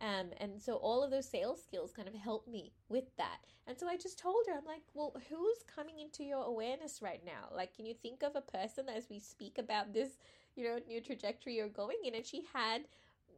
um, 0.00 0.30
and 0.38 0.60
so 0.60 0.76
all 0.76 1.02
of 1.02 1.10
those 1.10 1.28
sales 1.28 1.62
skills 1.62 1.92
kind 1.92 2.08
of 2.08 2.14
helped 2.14 2.48
me 2.48 2.72
with 2.88 3.04
that. 3.18 3.38
And 3.66 3.78
so 3.78 3.86
I 3.86 3.96
just 3.96 4.18
told 4.18 4.46
her, 4.48 4.54
I'm 4.54 4.64
like, 4.64 4.82
well, 4.94 5.14
who's 5.28 5.58
coming 5.74 5.98
into 5.98 6.24
your 6.24 6.44
awareness 6.44 7.00
right 7.02 7.20
now? 7.24 7.54
Like, 7.54 7.76
can 7.76 7.84
you 7.84 7.94
think 7.94 8.22
of 8.22 8.34
a 8.34 8.40
person 8.40 8.86
as 8.88 9.10
we 9.10 9.20
speak 9.20 9.58
about 9.58 9.92
this, 9.92 10.18
you 10.60 10.68
know, 10.68 10.78
new 10.86 11.00
trajectory 11.00 11.56
you're 11.56 11.68
going 11.68 11.98
in? 12.04 12.14
And 12.14 12.24
she 12.24 12.44
had 12.52 12.82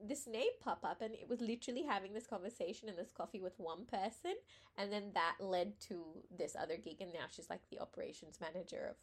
this 0.07 0.27
name 0.27 0.51
pop 0.61 0.85
up 0.85 1.01
and 1.01 1.15
it 1.15 1.29
was 1.29 1.41
literally 1.41 1.85
having 1.85 2.13
this 2.13 2.27
conversation 2.27 2.89
in 2.89 2.97
this 2.97 3.13
coffee 3.17 3.41
with 3.41 3.53
one 3.59 3.85
person 3.85 4.35
and 4.77 4.93
then 4.93 5.05
that 5.15 5.37
led 5.39 5.79
to 5.79 6.03
this 6.37 6.57
other 6.61 6.77
gig 6.77 6.97
and 7.01 7.13
now 7.13 7.27
she's 7.31 7.49
like 7.49 7.61
the 7.71 7.79
operations 7.79 8.39
manager 8.41 8.91
of 8.91 8.97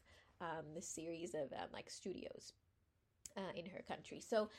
um, 0.45 0.65
this 0.75 0.85
series 0.85 1.33
of 1.33 1.53
um, 1.53 1.69
like 1.71 1.89
studios 1.89 2.51
uh, 3.37 3.51
in 3.55 3.65
her 3.65 3.81
country 3.87 4.19
so 4.19 4.49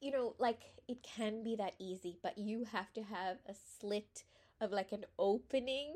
you 0.00 0.10
know, 0.10 0.34
like 0.38 0.72
it 0.88 1.02
can 1.02 1.42
be 1.42 1.56
that 1.56 1.74
easy, 1.78 2.18
but 2.22 2.36
you 2.38 2.64
have 2.64 2.92
to 2.94 3.02
have 3.02 3.38
a 3.48 3.54
slit 3.78 4.24
of 4.60 4.70
like 4.70 4.92
an 4.92 5.04
opening 5.18 5.94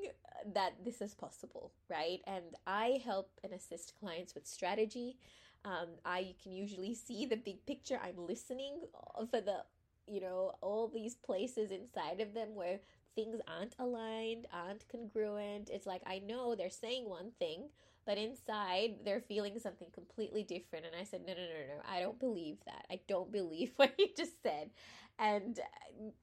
that 0.54 0.72
this 0.84 1.00
is 1.00 1.14
possible, 1.14 1.72
right? 1.88 2.20
And 2.26 2.56
I 2.66 3.00
help 3.04 3.30
and 3.44 3.52
assist 3.52 3.94
clients 3.98 4.34
with 4.34 4.46
strategy. 4.46 5.16
Um, 5.64 5.88
I 6.04 6.34
can 6.42 6.52
usually 6.52 6.94
see 6.94 7.26
the 7.26 7.36
big 7.36 7.66
picture. 7.66 8.00
I'm 8.02 8.26
listening 8.26 8.80
for 9.30 9.40
the, 9.40 9.64
you 10.06 10.20
know, 10.20 10.52
all 10.62 10.88
these 10.88 11.16
places 11.16 11.70
inside 11.70 12.20
of 12.20 12.32
them 12.34 12.54
where 12.54 12.80
things 13.14 13.40
aren't 13.46 13.74
aligned, 13.78 14.46
aren't 14.52 14.88
congruent. 14.88 15.68
It's 15.70 15.86
like 15.86 16.02
I 16.06 16.20
know 16.20 16.54
they're 16.54 16.70
saying 16.70 17.08
one 17.08 17.32
thing, 17.38 17.64
but 18.06 18.16
inside 18.16 18.96
they're 19.04 19.20
feeling 19.20 19.58
something 19.58 19.88
completely 19.92 20.42
different. 20.42 20.86
And 20.86 20.96
I 20.98 21.04
said, 21.04 21.22
no, 21.26 21.34
no, 21.34 21.40
no, 21.42 21.76
no, 21.76 21.82
I 21.88 22.00
don't 22.00 22.18
believe 22.18 22.58
that. 22.64 22.86
I 22.90 23.00
don't 23.06 23.30
believe 23.40 23.72
what 23.76 23.92
you 23.98 24.08
just 24.16 24.42
said. 24.42 24.70
And, 25.18 25.60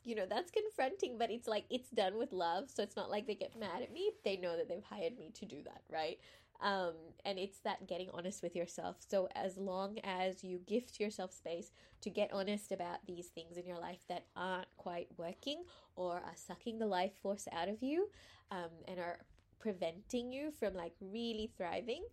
you 0.03 0.15
know, 0.15 0.25
that's 0.27 0.51
confronting, 0.51 1.17
but 1.17 1.29
it's 1.29 1.47
like 1.47 1.65
it's 1.69 1.89
done 1.89 2.17
with 2.17 2.31
love. 2.31 2.69
So 2.73 2.81
it's 2.83 2.95
not 2.95 3.11
like 3.11 3.27
they 3.27 3.35
get 3.35 3.57
mad 3.59 3.81
at 3.83 3.93
me. 3.93 4.11
They 4.23 4.37
know 4.37 4.57
that 4.57 4.67
they've 4.67 4.83
hired 4.83 5.17
me 5.19 5.31
to 5.35 5.45
do 5.45 5.61
that, 5.65 5.81
right? 5.91 6.17
Um, 6.61 6.93
and 7.23 7.37
it's 7.37 7.59
that 7.59 7.87
getting 7.87 8.09
honest 8.13 8.41
with 8.41 8.55
yourself. 8.55 8.97
So, 9.07 9.29
as 9.35 9.57
long 9.57 9.99
as 10.03 10.43
you 10.43 10.59
gift 10.65 10.99
yourself 10.99 11.31
space 11.31 11.71
to 12.01 12.09
get 12.09 12.31
honest 12.33 12.71
about 12.71 13.05
these 13.05 13.27
things 13.27 13.57
in 13.57 13.65
your 13.65 13.79
life 13.79 13.99
that 14.09 14.25
aren't 14.35 14.67
quite 14.77 15.07
working 15.17 15.63
or 15.95 16.13
are 16.15 16.35
sucking 16.35 16.79
the 16.79 16.87
life 16.87 17.13
force 17.21 17.47
out 17.51 17.69
of 17.69 17.83
you 17.83 18.09
um, 18.51 18.69
and 18.87 18.99
are 18.99 19.19
preventing 19.59 20.31
you 20.31 20.51
from 20.51 20.73
like 20.73 20.93
really 21.01 21.51
thriving 21.57 22.03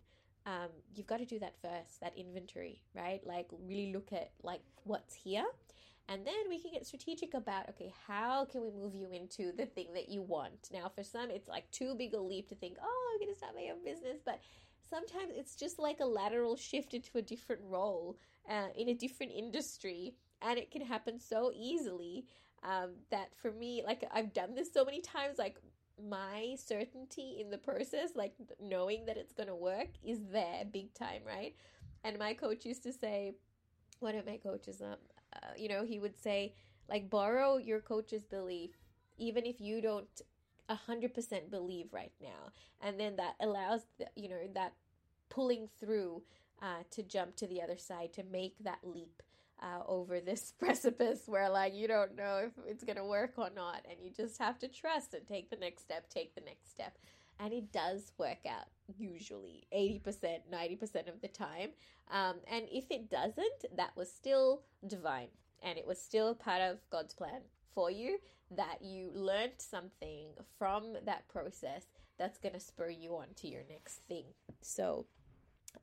um, 0.45 0.69
you've 0.93 1.07
got 1.07 1.17
to 1.17 1.25
do 1.25 1.39
that 1.39 1.53
first 1.61 1.99
that 2.01 2.13
inventory 2.17 2.81
right 2.93 3.21
like 3.25 3.47
really 3.67 3.93
look 3.93 4.11
at 4.11 4.31
like 4.43 4.61
what's 4.83 5.13
here 5.13 5.45
and 6.07 6.25
then 6.25 6.35
we 6.49 6.59
can 6.59 6.71
get 6.71 6.85
strategic 6.85 7.33
about 7.33 7.67
okay 7.69 7.93
how 8.07 8.45
can 8.45 8.61
we 8.61 8.71
move 8.71 8.95
you 8.95 9.09
into 9.11 9.51
the 9.57 9.65
thing 9.65 9.87
that 9.93 10.09
you 10.09 10.21
want 10.21 10.69
now 10.71 10.89
for 10.93 11.03
some 11.03 11.29
it's 11.29 11.47
like 11.47 11.69
too 11.71 11.95
big 11.97 12.13
a 12.13 12.19
leap 12.19 12.47
to 12.47 12.55
think 12.55 12.77
oh 12.81 13.11
i'm 13.13 13.19
going 13.19 13.31
to 13.31 13.37
start 13.37 13.53
my 13.55 13.69
own 13.71 13.83
business 13.83 14.19
but 14.25 14.39
sometimes 14.89 15.33
it's 15.35 15.55
just 15.55 15.79
like 15.79 15.99
a 15.99 16.05
lateral 16.05 16.55
shift 16.55 16.93
into 16.93 17.17
a 17.17 17.21
different 17.21 17.61
role 17.65 18.17
uh, 18.49 18.67
in 18.77 18.89
a 18.89 18.93
different 18.93 19.31
industry 19.31 20.13
and 20.41 20.59
it 20.59 20.69
can 20.69 20.81
happen 20.81 21.19
so 21.19 21.51
easily 21.55 22.25
um, 22.63 22.91
that 23.09 23.29
for 23.41 23.51
me 23.51 23.83
like 23.85 24.03
i've 24.13 24.33
done 24.33 24.53
this 24.53 24.71
so 24.73 24.85
many 24.85 25.01
times 25.01 25.37
like 25.37 25.57
my 26.09 26.55
certainty 26.57 27.37
in 27.39 27.49
the 27.49 27.57
process, 27.57 28.11
like 28.15 28.33
knowing 28.59 29.05
that 29.05 29.17
it's 29.17 29.33
going 29.33 29.47
to 29.47 29.55
work, 29.55 29.87
is 30.03 30.19
there 30.31 30.63
big 30.71 30.93
time, 30.93 31.21
right? 31.25 31.55
And 32.03 32.19
my 32.19 32.33
coach 32.33 32.65
used 32.65 32.83
to 32.83 32.93
say, 32.93 33.33
one 33.99 34.15
of 34.15 34.25
my 34.25 34.37
coaches, 34.37 34.81
um, 34.81 34.97
uh, 35.35 35.47
you 35.57 35.69
know, 35.69 35.83
he 35.85 35.99
would 35.99 36.19
say, 36.19 36.53
like, 36.89 37.09
borrow 37.09 37.57
your 37.57 37.79
coach's 37.79 38.25
belief, 38.25 38.71
even 39.17 39.45
if 39.45 39.59
you 39.59 39.81
don't 39.81 40.21
100% 40.69 41.49
believe 41.49 41.87
right 41.91 42.13
now. 42.21 42.51
And 42.81 42.99
then 42.99 43.15
that 43.17 43.35
allows, 43.39 43.81
the, 43.97 44.07
you 44.15 44.29
know, 44.29 44.37
that 44.53 44.73
pulling 45.29 45.67
through 45.79 46.23
uh, 46.61 46.83
to 46.91 47.03
jump 47.03 47.35
to 47.37 47.47
the 47.47 47.61
other 47.61 47.77
side, 47.77 48.13
to 48.13 48.23
make 48.23 48.55
that 48.63 48.79
leap. 48.83 49.21
Uh, 49.63 49.81
over 49.87 50.19
this 50.19 50.53
precipice 50.59 51.21
where 51.27 51.49
like 51.49 51.73
you 51.73 51.87
don't 51.87 52.13
know 52.13 52.41
if 52.45 52.51
it's 52.67 52.83
gonna 52.83 53.05
work 53.05 53.35
or 53.37 53.49
not 53.55 53.85
and 53.89 53.97
you 54.03 54.11
just 54.11 54.37
have 54.37 54.59
to 54.59 54.67
trust 54.67 55.13
and 55.13 55.25
take 55.25 55.49
the 55.49 55.55
next 55.55 55.81
step 55.81 56.09
take 56.09 56.35
the 56.35 56.41
next 56.41 56.69
step 56.69 56.97
and 57.39 57.53
it 57.53 57.71
does 57.71 58.11
work 58.17 58.45
out 58.47 58.67
usually 58.97 59.65
80% 59.75 60.41
90% 60.51 61.09
of 61.09 61.21
the 61.21 61.27
time. 61.27 61.69
Um, 62.11 62.35
and 62.51 62.65
if 62.71 62.91
it 62.91 63.09
doesn't 63.09 63.65
that 63.75 63.95
was 63.95 64.11
still 64.11 64.61
divine. 64.85 65.29
And 65.63 65.77
it 65.77 65.87
was 65.87 65.99
still 66.01 66.35
part 66.35 66.61
of 66.61 66.77
god's 66.89 67.13
plan 67.13 67.41
for 67.73 67.89
you 67.89 68.19
that 68.51 68.81
you 68.81 69.09
learned 69.13 69.53
something 69.57 70.27
from 70.57 70.95
that 71.05 71.27
process 71.27 71.85
that's 72.17 72.37
going 72.37 72.53
to 72.53 72.59
spur 72.59 72.89
you 72.89 73.15
on 73.15 73.27
to 73.37 73.47
your 73.47 73.63
next 73.69 74.01
thing. 74.07 74.25
So 74.61 75.07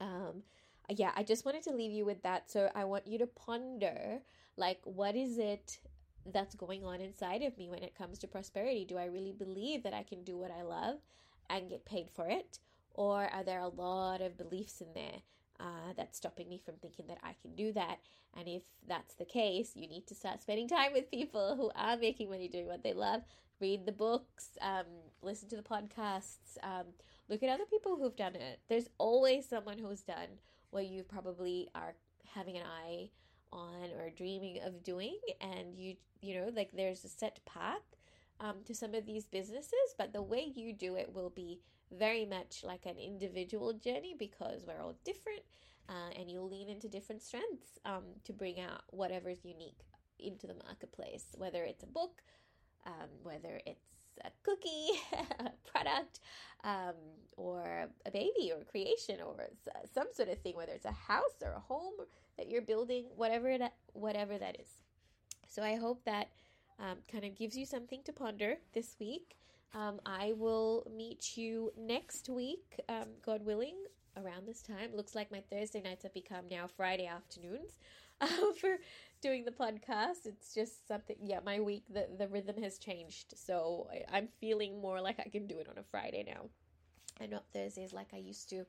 um, 0.01 0.43
yeah 0.89 1.13
i 1.17 1.23
just 1.23 1.45
wanted 1.45 1.63
to 1.63 1.73
leave 1.73 1.93
you 1.93 2.05
with 2.05 2.23
that. 2.23 2.51
So 2.51 2.71
i 2.75 2.85
want 2.85 3.07
you 3.07 3.19
to 3.19 3.27
ponder 3.27 4.21
like 4.57 4.81
what 4.85 5.17
is 5.17 5.39
it 5.39 5.79
that's 6.33 6.55
going 6.55 6.85
on 6.85 7.01
inside 7.01 7.43
of 7.43 7.59
me 7.59 7.69
when 7.69 7.83
it 7.83 7.97
comes 7.97 8.19
to 8.21 8.29
prosperity? 8.29 8.85
Do 8.85 8.97
i 8.97 9.07
really 9.07 9.33
believe 9.33 9.83
that 9.83 9.95
i 9.95 10.05
can 10.05 10.23
do 10.23 10.37
what 10.37 10.53
i 10.53 10.63
love 10.63 10.99
and 11.51 11.69
get 11.69 11.85
paid 11.85 12.09
for 12.11 12.29
it? 12.29 12.59
Or 12.95 13.25
are 13.25 13.45
there 13.45 13.61
a 13.61 13.69
lot 13.69 14.21
of 14.21 14.37
beliefs 14.37 14.81
in 14.81 14.89
there 14.95 15.21
uh, 15.61 15.93
that's 15.97 16.19
stopping 16.19 16.49
me 16.49 16.61
from 16.65 16.75
thinking 16.77 17.07
that 17.09 17.19
I 17.23 17.35
can 17.41 17.55
do 17.55 17.73
that? 17.73 17.99
And 18.37 18.49
if 18.49 18.63
that's 18.87 19.15
the 19.15 19.25
case, 19.25 19.73
you 19.75 19.89
need 19.89 20.07
to 20.09 20.15
start 20.15 20.43
spending 20.43 20.69
time 20.69 20.93
with 20.93 21.11
people 21.11 21.57
who 21.57 21.71
are 21.75 21.97
making 21.97 22.31
money 22.31 22.49
doing 22.49 22.67
what 22.67 22.83
they 22.83 22.93
love. 22.93 23.23
Read 23.61 23.87
the 23.87 23.93
books, 23.93 24.51
um, 24.61 24.87
listen 25.23 25.49
to 25.51 25.57
the 25.57 25.63
podcasts, 25.63 26.59
um, 26.63 26.87
look 27.29 27.43
at 27.43 27.49
other 27.49 27.65
people 27.71 27.97
who've 27.97 28.17
done 28.17 28.35
it. 28.35 28.61
There's 28.69 28.89
always 28.99 29.49
someone 29.49 29.79
who's 29.79 30.01
done 30.01 30.39
what 30.71 30.87
you 30.87 31.05
probably 31.05 31.69
are 31.75 31.95
having 32.35 32.57
an 32.57 32.65
eye 32.67 33.11
on 33.53 33.91
or 33.99 34.11
dreaming 34.11 34.59
of 34.65 34.83
doing 34.83 35.19
and 35.41 35.77
you 35.77 35.95
you 36.23 36.35
know 36.35 36.51
like 36.57 36.71
there's 36.73 37.05
a 37.05 37.09
set 37.09 37.39
path 37.45 37.83
um, 38.43 38.57
to 38.67 38.75
some 38.75 38.95
of 38.95 39.07
these 39.07 39.27
businesses, 39.27 39.95
but 39.97 40.13
the 40.13 40.23
way 40.23 40.53
you 40.55 40.73
do 40.73 40.97
it 40.97 41.15
will 41.15 41.31
be 41.31 41.61
very 41.97 42.27
much 42.27 42.65
like 42.65 42.85
an 42.87 42.99
individual 42.99 43.73
journey 43.73 44.15
because 44.19 44.65
we're 44.67 44.83
all 44.83 44.97
different 45.05 45.43
uh, 45.89 46.11
and 46.19 46.31
you'll 46.31 46.49
lean 46.49 46.69
into 46.69 46.89
different 46.89 47.23
strengths 47.23 47.79
um, 47.85 48.03
to 48.25 48.33
bring 48.33 48.61
out 48.61 48.83
whatever's 48.91 49.45
unique 49.45 49.81
into 50.19 50.47
the 50.47 50.55
marketplace, 50.65 51.27
whether 51.37 51.63
it's 51.65 51.83
a 51.83 51.87
book, 51.87 52.23
um, 52.87 53.09
whether 53.23 53.61
it's 53.65 53.87
a 54.25 54.31
cookie, 54.43 54.91
a 55.41 55.51
product, 55.71 56.21
um, 56.65 56.95
or 57.37 57.87
a 58.07 58.11
baby 58.11 58.53
or 58.55 58.61
a 58.61 58.65
creation 58.65 59.17
or 59.21 59.35
some 59.93 60.09
sort 60.13 60.29
of 60.29 60.39
thing, 60.39 60.57
whether 60.57 60.73
it's 60.73 60.85
a 60.85 60.93
house 60.93 61.43
or 61.43 61.53
a 61.53 61.61
home 61.61 61.95
that 62.37 62.49
you're 62.49 62.63
building, 62.63 63.07
whatever 63.17 63.57
whatever 63.93 64.39
that 64.39 64.61
is. 64.61 64.69
So 65.49 65.63
I 65.63 65.77
hope 65.77 66.05
that 66.05 66.29
um, 66.79 66.99
kind 67.11 67.25
of 67.25 67.35
gives 67.35 67.57
you 67.57 67.67
something 67.67 68.03
to 68.05 68.13
ponder 68.13 68.57
this 68.73 68.97
week. 68.99 69.37
Um, 69.75 70.01
I 70.05 70.35
will 70.37 70.87
meet 70.95 71.37
you 71.37 71.73
next 71.79 72.29
week, 72.29 72.81
um, 72.89 73.07
God 73.25 73.45
willing, 73.45 73.77
around 74.17 74.47
this 74.47 74.63
time. 74.63 74.91
Looks 74.95 75.15
like 75.15 75.31
my 75.31 75.43
Thursday 75.51 75.81
nights 75.81 76.03
have 76.03 76.15
become 76.15 76.45
now 76.51 76.67
Friday 76.67 77.07
afternoons 77.07 77.79
uh, 78.21 78.27
for 78.61 78.77
doing 79.21 79.45
the 79.45 79.51
podcast. 79.51 80.27
It's 80.27 80.55
just 80.55 80.87
something, 80.87 81.17
yeah, 81.23 81.41
my 81.45 81.61
week, 81.61 81.85
the, 81.93 82.09
the 82.19 82.29
rhythm 82.29 82.63
has 82.63 82.79
changed. 82.79 83.35
So 83.37 83.89
I, 83.91 84.17
I'm 84.17 84.29
feeling 84.41 84.81
more 84.81 85.01
like 85.01 85.21
I 85.21 85.29
can 85.29 85.47
do 85.47 85.59
it 85.59 85.69
on 85.69 85.79
a 85.79 85.83
Friday 85.83 86.25
now 86.27 86.49
and 87.21 87.31
not 87.31 87.45
Thursdays 87.53 87.93
like 87.93 88.09
I 88.13 88.19
used 88.19 88.49
to. 88.51 88.67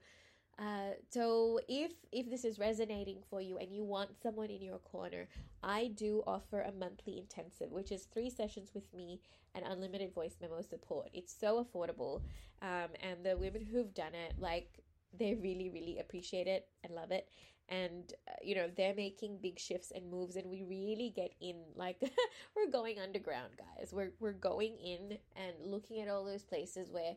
Uh, 0.59 0.91
so 1.09 1.59
if 1.67 1.91
if 2.11 2.29
this 2.29 2.45
is 2.45 2.59
resonating 2.59 3.17
for 3.29 3.41
you 3.41 3.57
and 3.57 3.73
you 3.73 3.83
want 3.83 4.11
someone 4.21 4.49
in 4.49 4.61
your 4.61 4.77
corner, 4.77 5.27
I 5.63 5.87
do 5.95 6.23
offer 6.27 6.61
a 6.61 6.71
monthly 6.71 7.17
intensive, 7.17 7.71
which 7.71 7.91
is 7.91 8.05
three 8.05 8.29
sessions 8.29 8.71
with 8.73 8.93
me 8.93 9.19
and 9.55 9.65
unlimited 9.65 10.13
voice 10.13 10.35
memo 10.39 10.61
support. 10.61 11.09
It's 11.13 11.33
so 11.33 11.65
affordable, 11.65 12.21
um, 12.61 12.89
and 13.01 13.23
the 13.23 13.35
women 13.35 13.65
who've 13.65 13.93
done 13.93 14.13
it, 14.13 14.35
like 14.37 14.79
they 15.17 15.33
really 15.33 15.69
really 15.69 15.97
appreciate 15.99 16.47
it 16.47 16.67
and 16.83 16.93
love 16.93 17.11
it. 17.11 17.27
And 17.69 18.13
uh, 18.27 18.33
you 18.43 18.53
know 18.53 18.69
they're 18.75 18.93
making 18.93 19.39
big 19.41 19.57
shifts 19.57 19.91
and 19.95 20.11
moves, 20.11 20.35
and 20.35 20.51
we 20.51 20.61
really 20.63 21.11
get 21.15 21.33
in. 21.41 21.55
Like 21.75 21.97
we're 22.55 22.69
going 22.69 22.99
underground, 22.99 23.53
guys. 23.57 23.91
We're 23.91 24.13
we're 24.19 24.33
going 24.33 24.77
in 24.77 25.17
and 25.35 25.53
looking 25.65 25.99
at 25.99 26.09
all 26.09 26.23
those 26.23 26.43
places 26.43 26.91
where 26.91 27.15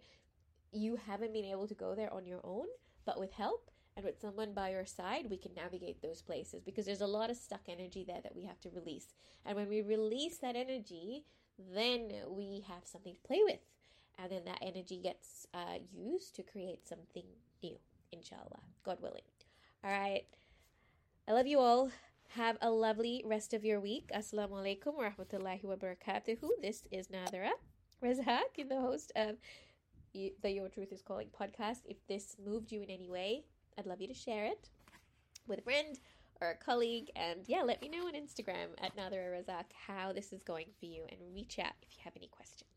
you 0.73 0.99
haven't 1.07 1.35
been 1.35 1.45
able 1.45 1.69
to 1.69 1.75
go 1.75 1.95
there 1.95 2.13
on 2.13 2.27
your 2.27 2.41
own 2.43 2.67
but 3.07 3.19
with 3.19 3.33
help 3.33 3.71
and 3.97 4.05
with 4.05 4.21
someone 4.21 4.53
by 4.53 4.71
your 4.71 4.85
side, 4.85 5.27
we 5.31 5.39
can 5.39 5.55
navigate 5.55 6.03
those 6.03 6.21
places 6.21 6.63
because 6.63 6.85
there's 6.85 7.01
a 7.01 7.07
lot 7.07 7.31
of 7.31 7.37
stuck 7.37 7.63
energy 7.69 8.05
there 8.07 8.21
that 8.23 8.37
we 8.37 8.45
have 8.45 8.61
to 8.61 8.71
release. 8.71 9.15
And 9.47 9.57
when 9.57 9.69
we 9.69 9.81
release 9.81 10.37
that 10.39 10.57
energy, 10.57 11.25
then 11.75 12.13
we 12.29 12.65
have 12.69 12.85
something 12.85 13.15
to 13.15 13.21
play 13.21 13.41
with. 13.43 13.61
And 14.19 14.31
then 14.31 14.45
that 14.45 14.59
energy 14.61 15.01
gets 15.03 15.47
uh, 15.55 15.79
used 15.95 16.35
to 16.37 16.43
create 16.43 16.87
something 16.87 17.25
new, 17.63 17.77
inshallah, 18.13 18.61
God 18.85 18.99
willing. 19.01 19.23
All 19.85 19.91
right. 19.91 20.25
I 21.29 21.33
love 21.33 21.47
you 21.47 21.59
all. 21.59 21.91
Have 22.31 22.59
a 22.61 22.71
lovely 22.71 23.23
rest 23.25 23.55
of 23.55 23.65
your 23.65 23.81
week. 23.81 24.11
Assalamu 24.15 24.53
alaikum 24.53 24.97
wa 24.97 25.05
rahmatullahi 25.05 25.65
wa 25.65 25.77
barakatuhu. 25.77 26.49
This 26.61 26.83
is 26.91 27.09
Nadhira 27.09 27.53
Razack, 28.03 28.69
the 28.69 28.81
host 28.81 29.13
of 29.17 29.37
the 30.43 30.51
Your 30.51 30.69
Truth 30.69 30.93
is 30.93 31.03
Calling 31.03 31.29
podcast. 31.39 31.81
If 31.85 31.99
this 32.09 32.37
moved 32.43 32.73
you 32.73 32.83
in 32.83 32.91
any 32.91 33.09
way, 33.11 33.45
I'd 33.79 33.87
love 33.87 34.01
you 34.01 34.09
to 34.09 34.15
share 34.15 34.47
it 34.47 34.71
with 35.47 35.59
a 35.59 35.63
friend 35.63 35.99
or 36.41 36.51
a 36.51 36.57
colleague. 36.57 37.11
And 37.17 37.41
yeah, 37.47 37.63
let 37.63 37.83
me 37.83 37.89
know 37.89 38.07
on 38.07 38.15
Instagram 38.15 38.69
at 38.81 38.97
Nadhira 38.97 39.31
Razack 39.33 39.73
how 39.87 40.13
this 40.13 40.33
is 40.33 40.43
going 40.43 40.67
for 40.79 40.87
you 40.87 41.05
and 41.11 41.21
reach 41.35 41.59
out 41.59 41.73
if 41.83 41.97
you 41.97 42.03
have 42.05 42.15
any 42.17 42.29
questions. 42.29 42.76